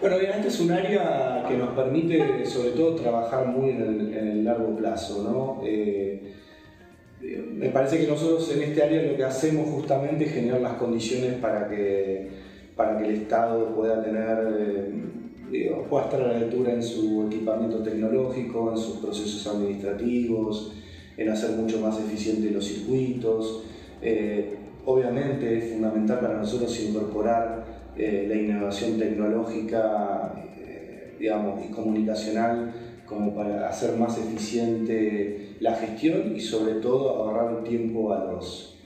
Bueno, 0.00 0.16
obviamente 0.16 0.48
es 0.48 0.58
un 0.60 0.70
área 0.70 1.44
que 1.46 1.58
nos 1.58 1.70
permite 1.70 2.46
sobre 2.46 2.70
todo 2.70 2.94
trabajar 2.94 3.46
muy 3.48 3.70
en 3.70 4.14
el, 4.14 4.44
largo 4.44 4.74
plazo, 4.74 5.22
¿no? 5.22 5.60
Eh, 5.62 6.36
me 7.52 7.68
parece 7.68 8.00
que 8.00 8.06
nosotros 8.06 8.50
en 8.56 8.62
este 8.62 8.82
área 8.82 9.02
lo 9.02 9.14
que 9.14 9.24
hacemos 9.24 9.68
justamente 9.68 10.24
es 10.24 10.32
generar 10.32 10.62
las 10.62 10.72
condiciones 10.74 11.34
para 11.34 11.68
que, 11.68 12.28
para 12.74 12.96
que 12.96 13.04
el 13.04 13.10
Estado 13.16 13.74
pueda 13.74 14.02
tener, 14.02 14.38
eh, 15.52 15.70
pueda 15.90 16.04
estar 16.04 16.22
a 16.22 16.28
la 16.28 16.38
altura 16.38 16.72
en 16.72 16.82
su 16.82 17.26
equipamiento 17.26 17.82
tecnológico, 17.82 18.70
en 18.70 18.78
sus 18.78 18.96
procesos 18.96 19.46
administrativos, 19.54 20.72
en 21.18 21.28
hacer 21.28 21.50
mucho 21.50 21.78
más 21.78 21.98
eficientes 22.00 22.50
los 22.50 22.64
circuitos. 22.64 23.64
Eh, 24.00 24.56
obviamente 24.86 25.58
es 25.58 25.72
fundamental 25.72 26.20
para 26.20 26.38
nosotros 26.38 26.80
incorporar 26.80 27.79
eh, 28.02 28.26
la 28.26 28.34
innovación 28.34 28.98
tecnológica 28.98 30.32
eh, 30.58 31.16
digamos, 31.18 31.62
y 31.62 31.70
comunicacional 31.70 32.72
como 33.04 33.34
para 33.34 33.68
hacer 33.68 33.98
más 33.98 34.16
eficiente 34.16 35.56
la 35.60 35.74
gestión 35.74 36.34
y 36.34 36.40
sobre 36.40 36.76
todo 36.76 37.10
ahorrar 37.10 37.62
tiempo 37.62 38.14
a 38.14 38.24
los, 38.24 38.78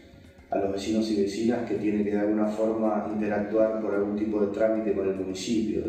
a 0.50 0.58
los 0.58 0.72
vecinos 0.72 1.08
y 1.12 1.22
vecinas 1.22 1.68
que 1.68 1.76
tienen 1.76 2.02
que 2.02 2.10
de 2.10 2.18
alguna 2.18 2.46
forma 2.46 3.08
interactuar 3.14 3.80
por 3.80 3.94
algún 3.94 4.16
tipo 4.16 4.40
de 4.40 4.48
trámite 4.48 4.92
con 4.94 5.08
el 5.08 5.14
municipio. 5.14 5.82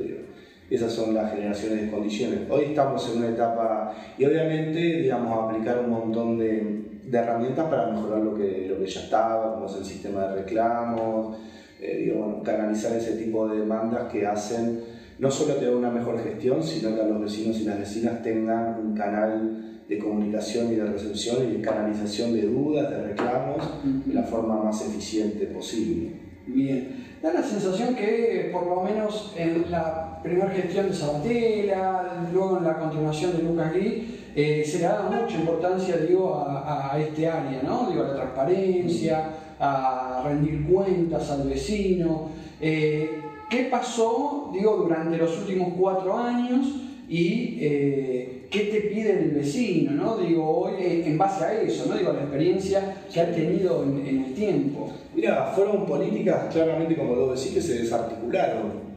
Esas 0.70 0.91
son 0.91 1.15
las 1.15 1.32
generaciones 1.32 1.82
de 1.82 1.89
condiciones. 1.89 2.39
Hoy 2.48 2.65
estamos 2.65 3.10
en 3.12 3.24
una 3.24 3.29
etapa 3.29 3.91
y 4.20 4.25
obviamente 4.25 5.01
digamos, 5.01 5.50
aplicar 5.50 5.79
un 5.79 5.89
montón 5.89 6.38
de, 6.38 6.82
de 7.05 7.17
herramientas 7.17 7.67
para 7.70 7.91
mejorar 7.91 8.20
lo 8.20 8.36
que, 8.36 8.67
lo 8.70 8.77
que 8.77 8.86
ya 8.86 9.01
estaba, 9.01 9.55
como 9.55 9.65
es 9.65 9.77
el 9.77 9.86
sistema 9.86 10.27
de 10.27 10.41
reclamos, 10.41 11.38
eh, 11.82 12.13
canalizar 12.44 12.96
ese 12.96 13.13
tipo 13.13 13.48
de 13.48 13.60
demandas 13.60 14.12
que 14.12 14.25
hacen 14.25 14.82
no 15.20 15.32
solo 15.32 15.55
tener 15.55 15.75
una 15.75 15.89
mejor 15.89 16.22
gestión, 16.22 16.62
sino 16.62 16.96
que 16.96 17.03
los 17.03 17.22
vecinos 17.22 17.60
y 17.60 17.63
las 17.63 17.79
vecinas 17.79 18.22
tengan 18.22 18.79
un 18.79 18.96
canal 18.96 19.82
de 19.88 19.98
comunicación 20.00 20.72
y 20.72 20.75
de 20.75 20.86
recepción 20.86 21.48
y 21.48 21.58
de 21.58 21.62
canalización 21.62 22.34
de 22.34 22.41
dudas, 22.44 22.89
de 22.89 23.03
reclamos, 23.03 23.58
de 24.05 24.13
la 24.13 24.24
forma 24.24 24.63
más 24.63 24.82
eficiente 24.82 25.46
posible. 25.46 26.12
Bien, 26.48 27.05
da 27.22 27.34
la 27.34 27.44
sensación 27.44 27.96
que 27.96 28.50
por 28.51 28.67
lo 28.67 28.82
menos 28.82 29.34
en 29.38 29.70
la 29.72 30.22
primera 30.22 30.50
gestión 30.50 30.88
de 30.88 30.94
Sabatella, 30.94 32.27
luego 32.34 32.58
en 32.58 32.63
la 32.65 32.77
continuación 32.77 33.38
de 33.38 33.44
Lucas 33.44 33.74
Gui, 33.74 34.25
eh, 34.35 34.65
se 34.65 34.79
le 34.79 34.83
da 34.83 35.09
mucha 35.09 35.37
importancia 35.37 35.95
digo, 35.97 36.35
a, 36.35 36.93
a, 36.93 36.99
este 36.99 37.25
área, 37.27 37.61
¿no? 37.63 37.89
digo, 37.89 38.03
a 38.03 38.07
la 38.07 38.15
transparencia, 38.15 39.29
a 39.57 40.23
rendir 40.25 40.65
cuentas 40.67 41.31
al 41.31 41.47
vecino. 41.47 42.29
Eh, 42.59 43.21
¿Qué 43.49 43.67
pasó, 43.71 44.51
digo, 44.53 44.75
durante 44.75 45.17
los 45.17 45.37
últimos 45.37 45.73
cuatro 45.79 46.17
años 46.17 46.67
y 47.07 47.59
eh, 47.61 48.47
qué 48.49 48.59
te 48.61 48.81
pide 48.81 49.11
el 49.11 49.31
vecino, 49.31 49.91
¿no? 49.91 50.17
Digo, 50.17 50.49
hoy 50.49 51.03
en 51.05 51.17
base 51.17 51.45
a 51.45 51.61
eso, 51.61 51.85
¿no? 51.87 51.95
Digo, 51.95 52.11
la 52.11 52.21
experiencia 52.21 53.03
que 53.13 53.21
ha 53.21 53.31
tenido 53.31 53.83
en, 53.83 54.05
el 54.05 54.33
tiempo. 54.33 54.91
Mira, 55.13 55.53
fueron 55.55 55.85
políticas 55.85 56.51
claramente, 56.51 56.97
como 56.97 57.15
lo 57.15 57.33
decís, 57.33 57.51
que 57.53 57.61
se 57.61 57.83
desarticularon. 57.83 58.95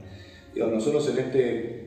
Digo, 0.54 0.66
nosotros 0.68 1.10
en 1.10 1.18
este 1.18 1.77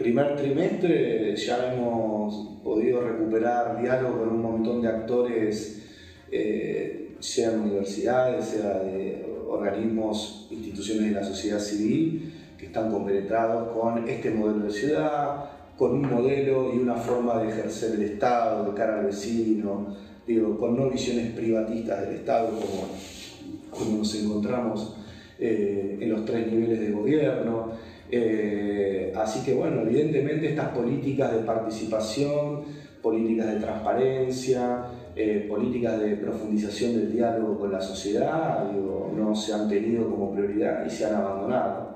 primer 0.00 0.34
trimestre 0.34 1.36
ya 1.36 1.72
hemos 1.74 2.58
podido 2.64 3.02
recuperar 3.02 3.80
diálogo 3.80 4.20
con 4.20 4.28
un 4.30 4.42
montón 4.42 4.80
de 4.80 4.88
actores 4.88 5.76
sean 7.20 7.60
universidades, 7.60 8.46
sea 8.46 8.78
de 8.80 9.24
organismos, 9.46 10.48
instituciones 10.50 11.04
de 11.04 11.12
la 11.12 11.24
sociedad 11.24 11.60
civil, 11.60 12.32
que 12.58 12.66
están 12.66 12.90
compenetrados 12.90 13.76
con 13.76 14.08
este 14.08 14.30
modelo 14.30 14.64
de 14.64 14.70
ciudad, 14.70 15.44
con 15.76 15.92
un 15.92 16.10
modelo 16.10 16.74
y 16.74 16.78
una 16.78 16.96
forma 16.96 17.42
de 17.42 17.50
ejercer 17.50 17.94
el 17.94 18.02
Estado 18.02 18.70
de 18.70 18.76
cara 18.76 19.00
al 19.00 19.06
vecino, 19.06 19.94
digo, 20.26 20.58
con 20.58 20.76
no 20.76 20.90
visiones 20.90 21.32
privatistas 21.32 22.02
del 22.02 22.16
Estado 22.16 22.48
como, 22.48 22.88
como 23.70 23.98
nos 23.98 24.14
encontramos 24.14 24.96
eh, 25.38 25.98
en 26.00 26.10
los 26.10 26.24
tres 26.24 26.46
niveles 26.50 26.80
de 26.80 26.90
gobierno. 26.90 27.72
Eh, 28.10 29.12
así 29.16 29.44
que 29.44 29.54
bueno, 29.54 29.82
evidentemente 29.82 30.48
estas 30.50 30.68
políticas 30.68 31.32
de 31.32 31.40
participación, 31.40 32.62
políticas 33.02 33.54
de 33.54 33.60
transparencia, 33.60 34.84
eh, 35.16 35.46
políticas 35.48 36.00
de 36.00 36.16
profundización 36.16 36.94
del 36.94 37.12
diálogo 37.12 37.58
con 37.58 37.72
la 37.72 37.80
sociedad 37.80 38.70
no 39.16 39.34
se 39.34 39.52
han 39.52 39.68
tenido 39.68 40.08
como 40.08 40.32
prioridad 40.32 40.84
y 40.86 40.90
se 40.90 41.06
han 41.06 41.14
abandonado. 41.14 41.90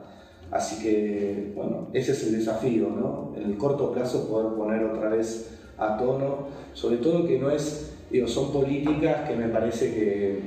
Así 0.51 0.83
que, 0.83 1.53
bueno, 1.55 1.89
ese 1.93 2.13
es 2.13 2.27
el 2.27 2.39
desafío, 2.39 2.89
¿no? 2.89 3.33
En 3.37 3.51
el 3.51 3.57
corto 3.57 3.93
plazo 3.93 4.29
poder 4.29 4.55
poner 4.55 4.85
otra 4.85 5.09
vez 5.09 5.59
a 5.77 5.97
tono, 5.97 6.47
sobre 6.73 6.99
todo 6.99 7.27
que 7.27 7.39
no 7.39 7.51
es, 7.51 7.95
digo, 8.11 8.29
son 8.29 8.53
políticas 8.53 9.29
que 9.29 9.35
me 9.35 9.49
parece 9.49 9.93
que, 9.93 10.39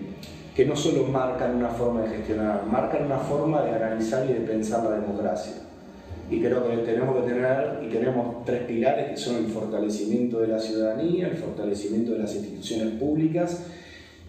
que 0.58 0.66
no 0.66 0.76
solo 0.76 1.04
marcan 1.04 1.56
una 1.56 1.70
forma 1.70 2.02
de 2.02 2.18
gestionar, 2.18 2.66
marcan 2.66 3.06
una 3.06 3.20
forma 3.20 3.62
de 3.62 3.76
analizar 3.76 4.28
y 4.28 4.34
de 4.34 4.40
pensar 4.40 4.84
la 4.84 5.00
democracia. 5.00 5.54
Y 6.32 6.40
creo 6.40 6.68
que 6.68 6.78
tenemos 6.78 7.16
que 7.16 7.30
tener, 7.32 7.80
y 7.84 7.90
tenemos 7.90 8.44
tres 8.44 8.64
pilares 8.64 9.12
que 9.12 9.18
son 9.18 9.36
el 9.36 9.52
fortalecimiento 9.52 10.40
de 10.40 10.48
la 10.48 10.60
ciudadanía, 10.60 11.28
el 11.28 11.38
fortalecimiento 11.38 12.14
de 12.14 12.20
las 12.20 12.34
instituciones 12.34 12.96
públicas 12.96 13.68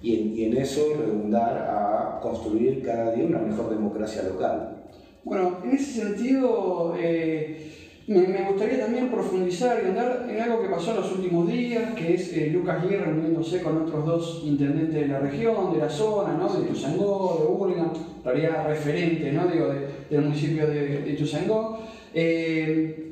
y 0.02 0.44
en, 0.44 0.54
eso 0.58 0.82
redundar 0.98 1.66
a 1.66 2.20
construir 2.20 2.82
cada 2.84 3.12
día 3.12 3.24
una 3.24 3.38
mejor 3.38 3.70
democracia 3.70 4.22
local. 4.24 4.82
Bueno, 5.24 5.60
en 5.64 5.70
ese 5.70 6.02
sentido, 6.02 6.94
eh, 7.00 7.87
me, 8.08 8.42
gustaría 8.48 8.80
también 8.80 9.10
profundizar 9.10 9.82
y 9.84 9.88
andar 9.88 10.26
en 10.30 10.40
algo 10.40 10.62
que 10.62 10.68
pasó 10.68 10.92
en 10.92 10.96
los 10.96 11.12
últimos 11.12 11.46
días, 11.46 11.94
que 11.94 12.14
es 12.14 12.32
eh, 12.32 12.50
Lucas 12.50 12.82
Guía 12.82 13.02
reuniéndose 13.04 13.62
con 13.62 13.82
otros 13.82 14.04
dos 14.06 14.42
intendentes 14.46 14.94
de 14.94 15.08
la 15.08 15.20
región, 15.20 15.74
de 15.74 15.78
la 15.78 15.90
zona, 15.90 16.32
¿no? 16.32 16.48
de 16.48 16.66
Tuzangó, 16.66 17.38
de 17.40 17.54
Burlingame, 17.54 17.92
en 17.92 18.24
realidad 18.24 18.66
referente 18.66 19.30
¿no? 19.32 19.46
Digo, 19.46 19.68
del 20.10 20.22
municipio 20.22 20.66
de, 20.66 21.02
de 21.02 21.12
Tuzangó. 21.14 21.80
Eh, 22.14 23.04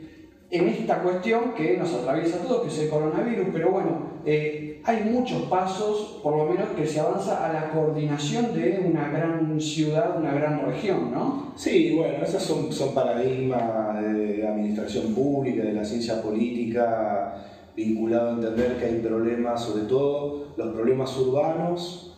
en 0.50 0.69
esta 0.69 1.03
cuestión 1.03 1.53
que 1.55 1.76
nos 1.76 1.93
atraviesa 1.93 2.37
a 2.37 2.43
todos, 2.43 2.62
que 2.62 2.69
es 2.69 2.79
el 2.79 2.88
coronavirus, 2.88 3.49
pero 3.53 3.71
bueno, 3.71 4.12
eh, 4.25 4.65
hay 4.87 5.02
muchos 5.02 5.43
pasos, 5.43 6.21
por 6.23 6.37
lo 6.37 6.45
menos, 6.45 6.69
que 6.76 6.87
se 6.87 7.00
avanza 7.00 7.45
a 7.45 7.52
la 7.52 7.71
coordinación 7.71 8.55
de 8.55 8.81
una 8.88 9.09
gran 9.09 9.61
ciudad, 9.61 10.16
una 10.16 10.33
gran 10.33 10.64
región, 10.64 11.11
¿no? 11.12 11.52
Sí, 11.57 11.93
bueno, 11.97 12.23
esos 12.23 12.40
son, 12.40 12.73
son 12.73 12.95
paradigmas 12.95 14.00
de 14.00 14.47
administración 14.47 15.12
pública, 15.12 15.64
de 15.64 15.73
la 15.73 15.85
ciencia 15.85 16.23
política, 16.23 17.35
vinculado 17.75 18.28
a 18.28 18.33
entender 18.35 18.76
que 18.78 18.85
hay 18.85 19.00
problemas, 19.00 19.61
sobre 19.61 19.87
todo 19.87 20.55
los 20.57 20.73
problemas 20.73 21.16
urbanos, 21.19 22.16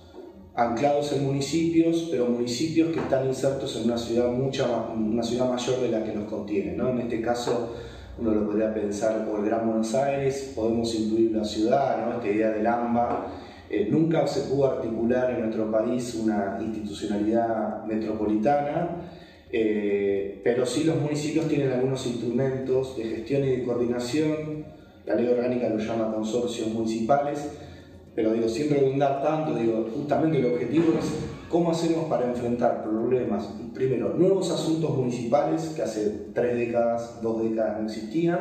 anclados 0.54 1.12
en 1.14 1.24
municipios, 1.24 2.08
pero 2.10 2.26
municipios 2.26 2.92
que 2.92 3.00
están 3.00 3.26
insertos 3.26 3.76
en 3.76 3.84
una 3.84 3.96
ciudad, 3.96 4.30
mucha, 4.30 4.66
una 4.94 5.22
ciudad 5.22 5.48
mayor 5.48 5.80
de 5.80 5.88
la 5.88 6.04
que 6.04 6.12
nos 6.12 6.28
contiene, 6.28 6.72
¿no? 6.72 6.90
En 6.90 7.00
este 7.00 7.22
caso 7.22 7.74
uno 8.18 8.32
lo 8.32 8.46
podría 8.46 8.74
pensar 8.74 9.26
por 9.26 9.40
el 9.40 9.46
Gran 9.46 9.66
Buenos 9.66 9.94
Aires, 9.94 10.52
podemos 10.54 10.94
incluir 10.94 11.32
la 11.32 11.44
ciudad, 11.44 12.04
¿no? 12.04 12.16
esta 12.16 12.28
idea 12.28 12.50
del 12.50 12.66
AMBA. 12.66 13.26
Eh, 13.70 13.88
nunca 13.90 14.26
se 14.26 14.48
pudo 14.48 14.72
articular 14.72 15.30
en 15.30 15.40
nuestro 15.40 15.70
país 15.70 16.14
una 16.14 16.58
institucionalidad 16.60 17.84
metropolitana, 17.84 18.88
eh, 19.52 20.40
pero 20.42 20.66
sí 20.66 20.84
los 20.84 20.96
municipios 20.96 21.46
tienen 21.48 21.72
algunos 21.72 22.06
instrumentos 22.06 22.96
de 22.96 23.04
gestión 23.04 23.44
y 23.44 23.56
de 23.56 23.64
coordinación, 23.64 24.64
la 25.06 25.14
ley 25.14 25.26
orgánica 25.26 25.68
lo 25.68 25.78
llama 25.78 26.12
consorcios 26.12 26.68
municipales, 26.68 27.50
pero 28.14 28.32
digo, 28.32 28.48
sin 28.48 28.70
redundar 28.70 29.22
tanto, 29.22 29.54
digo, 29.54 29.88
justamente 29.94 30.38
el 30.38 30.46
objetivo 30.46 30.86
es 30.98 31.37
cómo 31.48 31.70
hacemos 31.70 32.04
para 32.06 32.26
enfrentar 32.26 32.82
problemas, 32.82 33.48
primero, 33.74 34.14
nuevos 34.14 34.50
asuntos 34.50 34.96
municipales 34.96 35.72
que 35.74 35.82
hace 35.82 36.26
tres 36.34 36.56
décadas, 36.56 37.20
dos 37.22 37.42
décadas 37.42 37.80
no 37.80 37.86
existían, 37.86 38.38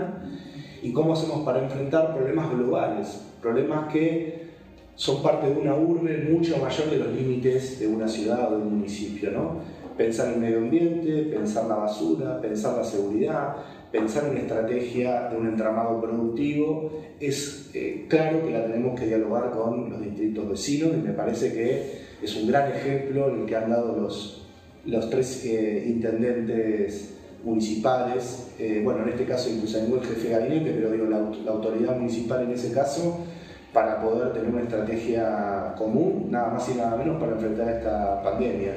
y 0.82 0.92
cómo 0.92 1.14
hacemos 1.14 1.46
para 1.46 1.64
enfrentar 1.64 2.14
problemas 2.14 2.52
globales, 2.52 3.22
problemas 3.42 3.92
que 3.92 4.48
son 4.96 5.22
parte 5.22 5.50
de 5.50 5.60
una 5.60 5.76
urbe 5.76 6.28
mucho 6.32 6.58
mayor 6.58 6.90
de 6.90 6.98
los 6.98 7.14
límites 7.14 7.80
de 7.80 7.88
una 7.88 8.08
ciudad 8.08 8.52
o 8.52 8.58
de 8.58 8.64
un 8.64 8.78
municipio, 8.78 9.32
¿no? 9.32 9.78
Pensar 9.96 10.28
en 10.28 10.34
el 10.36 10.40
medio 10.40 10.58
ambiente, 10.60 11.24
pensar 11.24 11.66
la 11.66 11.76
basura, 11.76 12.40
pensar 12.40 12.78
la 12.78 12.84
seguridad, 12.84 13.56
pensar 13.92 14.26
en 14.26 14.32
una 14.32 14.40
estrategia 14.42 15.30
de 15.30 15.38
un 15.38 15.48
entramado 15.48 16.00
productivo, 16.00 16.92
es 17.20 17.72
eh, 17.74 18.06
claro 18.08 18.44
que 18.44 18.52
la 18.52 18.66
tenemos 18.66 19.00
que 19.00 19.08
dialogar 19.08 19.52
con 19.52 19.90
los 19.90 20.02
distritos 20.02 20.50
vecinos 20.50 20.92
y 20.94 21.08
me 21.08 21.14
parece 21.14 21.52
que 21.54 22.07
es 22.22 22.36
un 22.36 22.48
gran 22.48 22.72
ejemplo 22.72 23.28
el 23.34 23.46
que 23.46 23.56
han 23.56 23.70
dado 23.70 23.96
los, 23.96 24.46
los 24.86 25.10
tres 25.10 25.46
eh, 25.46 25.86
intendentes 25.88 27.14
municipales, 27.44 28.54
eh, 28.60 28.82
bueno, 28.84 29.04
en 29.04 29.10
este 29.10 29.26
caso 29.26 29.50
incluso 29.50 29.78
el 29.78 30.02
jefe 30.02 30.30
de 30.30 30.40
gabinete, 30.40 30.72
pero 30.72 30.92
digo, 30.92 31.06
la, 31.06 31.18
autoridad 31.52 31.96
municipal 31.96 32.44
en 32.44 32.52
ese 32.52 32.72
caso, 32.74 33.26
para 33.72 34.02
poder 34.02 34.34
tener 34.34 34.50
una 34.50 34.64
estrategia 34.64 35.76
común, 35.78 36.28
nada 36.32 36.54
más 36.54 36.68
y 36.70 36.76
nada 36.76 36.98
menos, 36.98 37.20
para 37.20 37.34
enfrentar 37.34 37.70
esta 37.70 38.24
pandemia. 38.24 38.72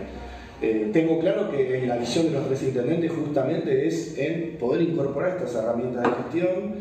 Eh, 0.60 0.90
tengo 0.92 1.18
claro 1.20 1.50
que 1.50 1.86
la 1.86 1.96
visión 1.96 2.26
de 2.26 2.32
los 2.32 2.46
tres 2.48 2.62
intendentes 2.64 3.10
justamente 3.10 3.88
es 3.88 4.18
en 4.18 4.58
poder 4.58 4.82
incorporar 4.82 5.30
estas 5.30 5.54
herramientas 5.54 6.02
de 6.02 6.10
gestión 6.22 6.74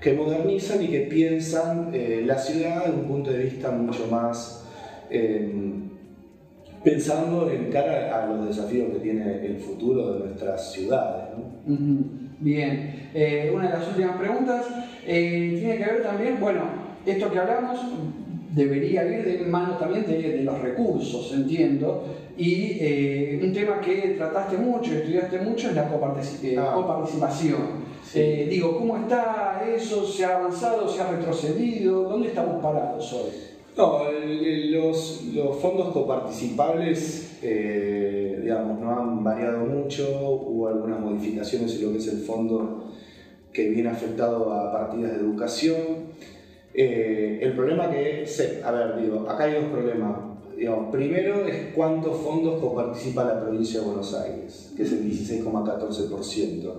que 0.00 0.14
modernizan 0.14 0.82
y 0.82 0.88
que 0.88 1.00
piensan 1.02 1.92
la 2.26 2.38
ciudad 2.38 2.86
desde 2.86 2.96
un 2.96 3.04
punto 3.04 3.30
de 3.30 3.44
vista 3.44 3.70
mucho 3.70 4.08
más 4.10 4.60
eh, 5.10 5.50
pensando 6.82 7.50
en 7.50 7.70
cara 7.70 8.22
a 8.22 8.26
los 8.26 8.48
desafíos 8.48 8.92
que 8.92 9.00
tiene 9.00 9.44
el 9.44 9.56
futuro 9.58 10.14
de 10.14 10.26
nuestras 10.26 10.72
ciudades. 10.72 11.24
Bien, 12.38 13.10
una 13.54 13.68
de 13.68 13.78
las 13.78 13.88
últimas 13.88 14.16
preguntas 14.16 14.66
tiene 15.04 15.76
que 15.76 15.84
ver 15.84 16.02
también, 16.02 16.40
bueno, 16.40 16.62
esto 17.04 17.30
que 17.30 17.38
hablamos 17.38 17.78
debería 18.54 19.04
ir 19.04 19.24
de 19.24 19.46
mano 19.46 19.76
también 19.76 20.06
de, 20.06 20.42
los 20.42 20.60
recursos, 20.60 21.32
entiendo, 21.32 22.04
y 22.36 22.78
eh, 22.80 23.40
un 23.42 23.52
tema 23.52 23.80
que 23.80 24.14
trataste 24.16 24.56
mucho, 24.56 24.94
estudiaste 24.94 25.38
mucho 25.40 25.68
es 25.68 25.74
la 25.74 25.82
eh, 25.82 26.56
ah. 26.58 26.72
coparticipación. 26.74 27.90
Eh, 28.14 28.48
digo, 28.50 28.76
¿cómo 28.76 28.96
está 28.96 29.62
eso? 29.72 30.04
¿Se 30.04 30.24
ha 30.24 30.38
avanzado? 30.38 30.88
¿Se 30.88 31.00
ha 31.00 31.10
retrocedido? 31.12 32.02
¿Dónde 32.04 32.28
estamos 32.28 32.60
parados 32.62 33.12
hoy? 33.12 33.49
No, 33.76 34.02
los, 34.10 35.22
los, 35.32 35.56
fondos 35.58 35.92
coparticipables, 35.92 37.38
digamos, 37.40 38.80
no 38.80 38.90
han 38.90 39.24
variado 39.24 39.64
mucho, 39.64 40.04
hubo 40.46 40.68
algunas 40.68 41.00
modificaciones 41.00 41.76
en 41.76 41.86
lo 41.86 41.92
que 41.92 41.98
es 41.98 42.08
el 42.08 42.20
fondo 42.20 42.90
que 43.52 43.68
viene 43.68 43.88
afectado 43.88 44.52
a 44.52 44.72
partidas 44.72 45.12
de 45.12 45.18
educación. 45.18 45.76
Eh, 46.72 47.40
el 47.42 47.52
problema 47.54 47.90
que, 47.90 48.26
se, 48.26 48.62
a 48.62 48.70
ver, 48.70 48.94
acá 49.28 49.44
hay 49.44 49.54
dos 49.54 49.64
problemas. 49.64 50.18
primero 50.92 51.46
es 51.46 51.72
cuántos 51.74 52.18
fondos 52.18 52.60
coparticipa 52.60 53.24
la 53.24 53.40
provincia 53.40 53.80
de 53.80 53.86
Buenos 53.86 54.14
Aires, 54.14 54.72
que 54.76 54.82
es 54.84 54.92
el 54.92 55.04
16,14%. 55.04 56.72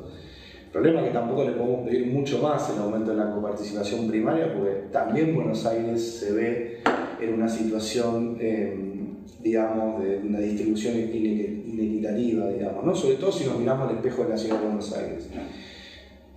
El 0.71 0.79
problema 0.79 1.01
es 1.01 1.07
que 1.07 1.13
tampoco 1.13 1.43
le 1.43 1.51
podemos 1.51 1.86
pedir 1.86 2.07
mucho 2.07 2.41
más 2.41 2.69
el 2.69 2.81
aumento 2.81 3.12
de 3.12 3.17
la 3.17 3.29
coparticipación 3.29 4.07
primaria, 4.07 4.53
porque 4.53 4.71
también 4.89 5.36
Buenos 5.36 5.65
Aires 5.65 6.19
se 6.19 6.31
ve 6.31 6.77
en 7.19 7.34
una 7.34 7.49
situación, 7.49 8.38
em, 8.39 9.17
digamos, 9.43 10.01
de 10.01 10.19
una 10.19 10.39
distribución 10.39 10.97
inequitativa, 10.97 12.47
digamos, 12.47 12.86
¿no? 12.86 12.95
sobre 12.95 13.15
todo 13.15 13.34
si 13.34 13.43
nos 13.43 13.60
miramos 13.60 13.89
al 13.89 13.97
espejo 13.97 14.23
de 14.23 14.29
la 14.29 14.38
ciudad 14.38 14.60
de 14.60 14.65
Buenos 14.65 14.93
Aires. 14.95 15.27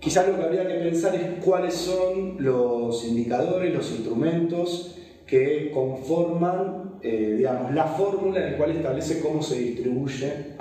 Quizás 0.01 0.27
lo 0.27 0.35
que 0.35 0.43
habría 0.43 0.67
que 0.67 0.75
pensar 0.75 1.15
es 1.15 1.41
cuáles 1.41 1.73
son 1.73 2.35
los 2.43 3.07
indicadores, 3.07 3.73
los 3.73 3.89
instrumentos 3.89 4.97
que 5.25 5.71
conforman 5.73 6.99
eh, 7.01 7.35
digamos, 7.37 7.73
la 7.73 7.85
fórmula 7.85 8.43
en 8.43 8.51
la 8.51 8.57
cual 8.57 8.71
establece 8.71 9.21
cómo 9.21 9.41
se 9.41 9.59
distribuyen 9.59 10.57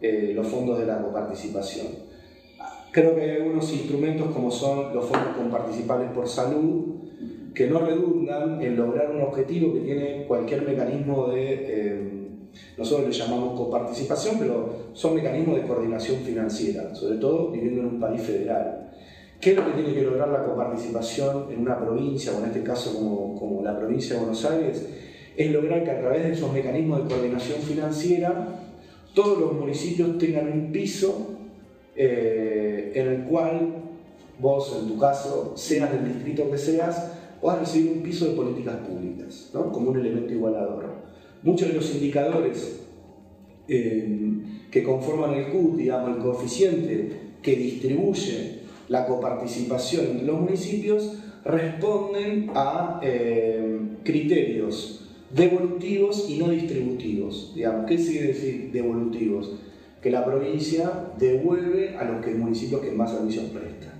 eh, 0.00 0.32
los 0.32 0.46
fondos 0.46 0.78
de 0.78 0.86
la 0.86 1.02
coparticipación. 1.02 1.88
Creo 2.96 3.14
que 3.14 3.20
hay 3.20 3.30
algunos 3.42 3.70
instrumentos 3.74 4.30
como 4.32 4.50
son 4.50 4.94
los 4.94 5.04
fondos 5.04 5.36
comparticipables 5.36 6.12
por 6.12 6.26
salud 6.26 6.94
que 7.54 7.66
no 7.66 7.80
redundan 7.80 8.62
en 8.62 8.74
lograr 8.74 9.10
un 9.10 9.20
objetivo 9.20 9.74
que 9.74 9.80
tiene 9.80 10.24
cualquier 10.26 10.62
mecanismo 10.62 11.26
de 11.26 11.42
eh, 11.68 12.28
nosotros 12.78 13.06
le 13.06 13.12
llamamos 13.12 13.54
coparticipación, 13.54 14.36
pero 14.38 14.70
son 14.94 15.14
mecanismos 15.14 15.56
de 15.56 15.66
coordinación 15.66 16.20
financiera, 16.20 16.94
sobre 16.94 17.18
todo 17.18 17.50
viviendo 17.50 17.82
en 17.82 17.86
un 17.88 18.00
país 18.00 18.22
federal. 18.22 18.90
¿Qué 19.42 19.50
es 19.50 19.56
lo 19.56 19.66
que 19.66 19.72
tiene 19.72 19.92
que 19.92 20.00
lograr 20.00 20.28
la 20.30 20.42
coparticipación 20.44 21.52
en 21.52 21.60
una 21.60 21.78
provincia, 21.78 22.32
o 22.32 22.38
en 22.38 22.46
este 22.46 22.62
caso 22.62 22.94
como, 22.94 23.38
como 23.38 23.62
la 23.62 23.78
provincia 23.78 24.14
de 24.14 24.20
Buenos 24.20 24.42
Aires? 24.46 24.88
Es 25.36 25.50
lograr 25.52 25.84
que 25.84 25.90
a 25.90 26.00
través 26.00 26.22
de 26.22 26.32
esos 26.32 26.50
mecanismos 26.50 27.02
de 27.02 27.14
coordinación 27.14 27.60
financiera 27.60 28.48
todos 29.12 29.38
los 29.38 29.52
municipios 29.52 30.16
tengan 30.16 30.50
un 30.50 30.72
piso 30.72 31.35
eh, 31.96 32.92
en 32.94 33.08
el 33.08 33.24
cual 33.24 33.74
vos, 34.38 34.78
en 34.80 34.88
tu 34.88 34.98
caso, 34.98 35.52
seas 35.56 35.92
del 35.92 36.12
distrito 36.12 36.50
que 36.50 36.58
seas, 36.58 37.12
puedas 37.40 37.60
recibir 37.60 37.92
un 37.92 38.02
piso 38.02 38.26
de 38.26 38.34
políticas 38.34 38.76
públicas, 38.76 39.50
como 39.52 39.90
un 39.90 39.98
elemento 39.98 40.32
igualador 40.32 41.06
muchos 41.46 41.68
de 41.68 41.74
los 41.74 41.94
indicadores 41.94 42.80
eh, 43.68 44.08
que 44.70 44.82
conforman 44.82 45.34
el 45.34 45.48
CUT, 45.48 45.76
digamos, 45.76 46.16
el 46.16 46.22
coeficiente 46.22 47.12
que 47.40 47.56
distribuye 47.56 48.60
la 48.88 49.06
coparticipación 49.06 50.06
entre 50.06 50.26
los 50.26 50.40
municipios 50.40 51.18
responden 51.44 52.50
a 52.54 53.00
eh, 53.02 53.78
criterios 54.02 55.08
devolutivos 55.30 56.28
y 56.28 56.38
no 56.38 56.50
distributivos. 56.50 57.52
Digamos, 57.54 57.86
¿Qué 57.86 57.96
quiere 57.96 58.28
decir 58.28 58.70
devolutivos? 58.72 59.52
Que 60.00 60.10
la 60.10 60.24
provincia 60.24 60.90
devuelve 61.18 61.96
a 61.96 62.04
los 62.04 62.24
que, 62.24 62.32
municipios 62.34 62.80
que 62.80 62.92
más 62.92 63.12
servicios 63.12 63.46
prestan. 63.46 63.96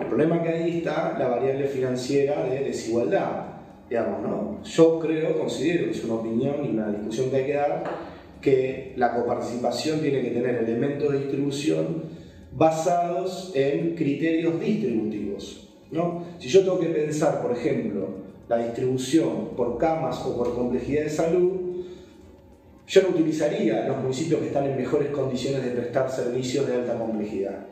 El 0.00 0.06
problema 0.06 0.42
que 0.42 0.48
ahí 0.48 0.78
está 0.78 1.16
la 1.18 1.28
variable 1.28 1.66
financiera 1.66 2.44
de 2.44 2.64
desigualdad. 2.64 3.46
Digamos, 3.88 4.22
¿no? 4.22 4.62
Yo 4.64 4.98
creo, 4.98 5.38
considero, 5.38 5.90
es 5.90 6.02
una 6.04 6.14
opinión 6.14 6.64
y 6.64 6.70
una 6.70 6.88
discusión 6.88 7.30
que 7.30 7.36
hay 7.36 7.46
que 7.46 7.54
dar, 7.54 7.84
que 8.40 8.92
la 8.96 9.14
coparticipación 9.14 10.00
tiene 10.00 10.22
que 10.22 10.30
tener 10.30 10.56
elementos 10.56 11.12
de 11.12 11.18
distribución 11.20 12.02
basados 12.54 13.52
en 13.54 13.94
criterios 13.94 14.60
distributivos. 14.60 15.68
¿no? 15.90 16.24
Si 16.38 16.48
yo 16.48 16.60
tengo 16.60 16.80
que 16.80 16.86
pensar, 16.86 17.40
por 17.42 17.52
ejemplo, 17.52 18.08
la 18.48 18.58
distribución 18.58 19.50
por 19.56 19.78
camas 19.78 20.24
o 20.26 20.36
por 20.36 20.54
complejidad 20.54 21.04
de 21.04 21.10
salud, 21.10 21.52
yo 22.92 23.00
no 23.00 23.08
utilizaría 23.08 23.88
los 23.88 24.02
municipios 24.02 24.40
que 24.40 24.48
están 24.48 24.66
en 24.66 24.76
mejores 24.76 25.08
condiciones 25.08 25.64
de 25.64 25.70
prestar 25.70 26.10
servicios 26.10 26.66
de 26.66 26.74
alta 26.74 26.98
complejidad. 26.98 27.64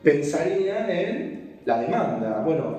Pensaría 0.00 0.88
en 0.88 1.58
la 1.64 1.80
demanda. 1.80 2.42
Bueno, 2.46 2.76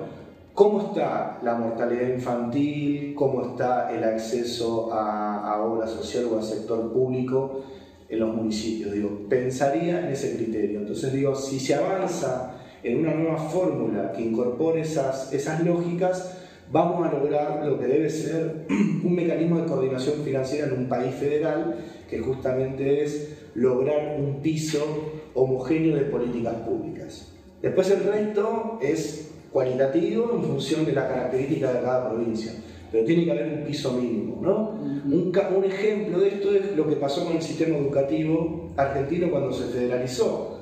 ¿cómo 0.54 0.86
está 0.86 1.38
la 1.42 1.56
mortalidad 1.56 2.08
infantil? 2.08 3.14
¿Cómo 3.14 3.50
está 3.50 3.92
el 3.92 4.02
acceso 4.02 4.90
a, 4.90 5.52
a 5.52 5.62
obra 5.62 5.86
social 5.86 6.24
o 6.32 6.38
al 6.38 6.44
sector 6.44 6.94
público 6.94 7.60
en 8.08 8.20
los 8.20 8.34
municipios? 8.34 8.94
Digo, 8.94 9.28
pensaría 9.28 10.00
en 10.00 10.12
ese 10.12 10.36
criterio. 10.36 10.80
Entonces 10.80 11.12
digo, 11.12 11.34
si 11.34 11.60
se 11.60 11.74
avanza 11.74 12.54
en 12.82 13.00
una 13.00 13.12
nueva 13.12 13.36
fórmula 13.36 14.12
que 14.12 14.22
incorpore 14.22 14.80
esas, 14.80 15.30
esas 15.34 15.62
lógicas, 15.62 16.39
vamos 16.72 17.06
a 17.06 17.12
lograr 17.12 17.66
lo 17.66 17.78
que 17.78 17.86
debe 17.86 18.08
ser 18.08 18.66
un 19.04 19.14
mecanismo 19.14 19.60
de 19.60 19.66
coordinación 19.66 20.22
financiera 20.24 20.68
en 20.68 20.74
un 20.74 20.88
país 20.88 21.14
federal, 21.14 21.76
que 22.08 22.20
justamente 22.20 23.02
es 23.02 23.36
lograr 23.54 24.16
un 24.18 24.40
piso 24.40 25.12
homogéneo 25.34 25.96
de 25.96 26.02
políticas 26.02 26.54
públicas. 26.56 27.32
Después 27.60 27.90
el 27.90 28.04
resto 28.04 28.78
es 28.80 29.32
cualitativo 29.52 30.32
en 30.34 30.42
función 30.42 30.84
de 30.86 30.92
la 30.92 31.08
característica 31.08 31.72
de 31.72 31.80
cada 31.80 32.08
provincia, 32.08 32.52
pero 32.90 33.04
tiene 33.04 33.24
que 33.24 33.32
haber 33.32 33.58
un 33.58 33.64
piso 33.64 33.92
mínimo. 33.92 34.40
¿no? 34.40 34.70
un, 35.04 35.32
un 35.56 35.64
ejemplo 35.64 36.20
de 36.20 36.28
esto 36.28 36.54
es 36.54 36.76
lo 36.76 36.88
que 36.88 36.96
pasó 36.96 37.24
con 37.24 37.36
el 37.36 37.42
sistema 37.42 37.76
educativo 37.76 38.70
argentino 38.76 39.30
cuando 39.30 39.52
se 39.52 39.64
federalizó 39.64 40.59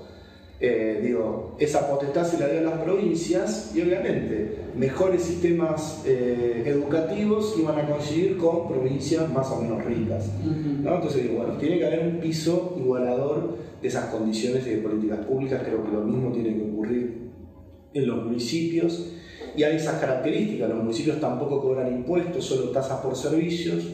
eh, 0.61 1.01
digo, 1.05 1.57
esa 1.61 1.89
potestad 1.89 2.25
se 2.27 2.39
la 2.39 2.49
dio 2.49 2.59
a 2.59 2.63
las 2.63 2.81
provincias 2.81 3.73
y 3.77 3.81
obviamente 3.81 4.57
mejores 4.77 5.23
sistemas 5.23 6.03
eh, 6.05 6.65
educativos 6.67 7.55
iban 7.59 7.79
a 7.79 7.89
conseguir 7.89 8.37
con 8.37 8.67
provincias 8.67 9.31
más 9.33 9.49
o 9.53 9.63
menos 9.63 9.85
ricas. 9.85 10.29
Entonces 10.45 11.23
digo, 11.23 11.39
bueno, 11.39 11.59
tiene 11.59 11.79
que 11.79 11.87
haber 11.87 12.09
un 12.09 12.19
piso 12.19 12.75
igualador 12.77 13.57
de 13.81 13.87
esas 13.87 14.07
condiciones 14.07 14.65
de 14.65 14.79
políticas 14.79 15.25
públicas, 15.27 15.63
creo 15.65 15.85
que 15.85 15.93
lo 15.93 16.01
mismo 16.01 16.33
tiene 16.33 16.57
que 16.57 16.63
ocurrir 16.63 17.29
en 17.95 18.07
los 18.07 18.25
municipios 18.25 19.13
y 19.57 19.63
hay 19.63 19.77
esas 19.77 20.01
características, 20.01 20.69
los 20.69 20.79
municipios 20.79 21.21
tampoco 21.21 21.61
cobran 21.61 21.93
impuestos, 21.93 22.45
solo 22.45 22.71
tasas 22.71 23.01
por 23.01 23.15
servicios. 23.17 23.85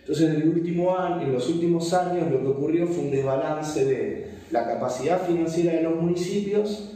Entonces 0.00 0.30
en, 0.30 0.42
el 0.42 0.48
último 0.48 0.96
año, 0.96 1.26
en 1.26 1.32
los 1.32 1.48
últimos 1.48 1.92
años 1.92 2.30
lo 2.30 2.40
que 2.40 2.46
ocurrió 2.46 2.86
fue 2.86 3.04
un 3.04 3.10
desbalance 3.10 3.84
de 3.84 4.15
la 4.50 4.64
capacidad 4.64 5.20
financiera 5.22 5.72
de 5.72 5.82
los 5.82 5.96
municipios 5.96 6.92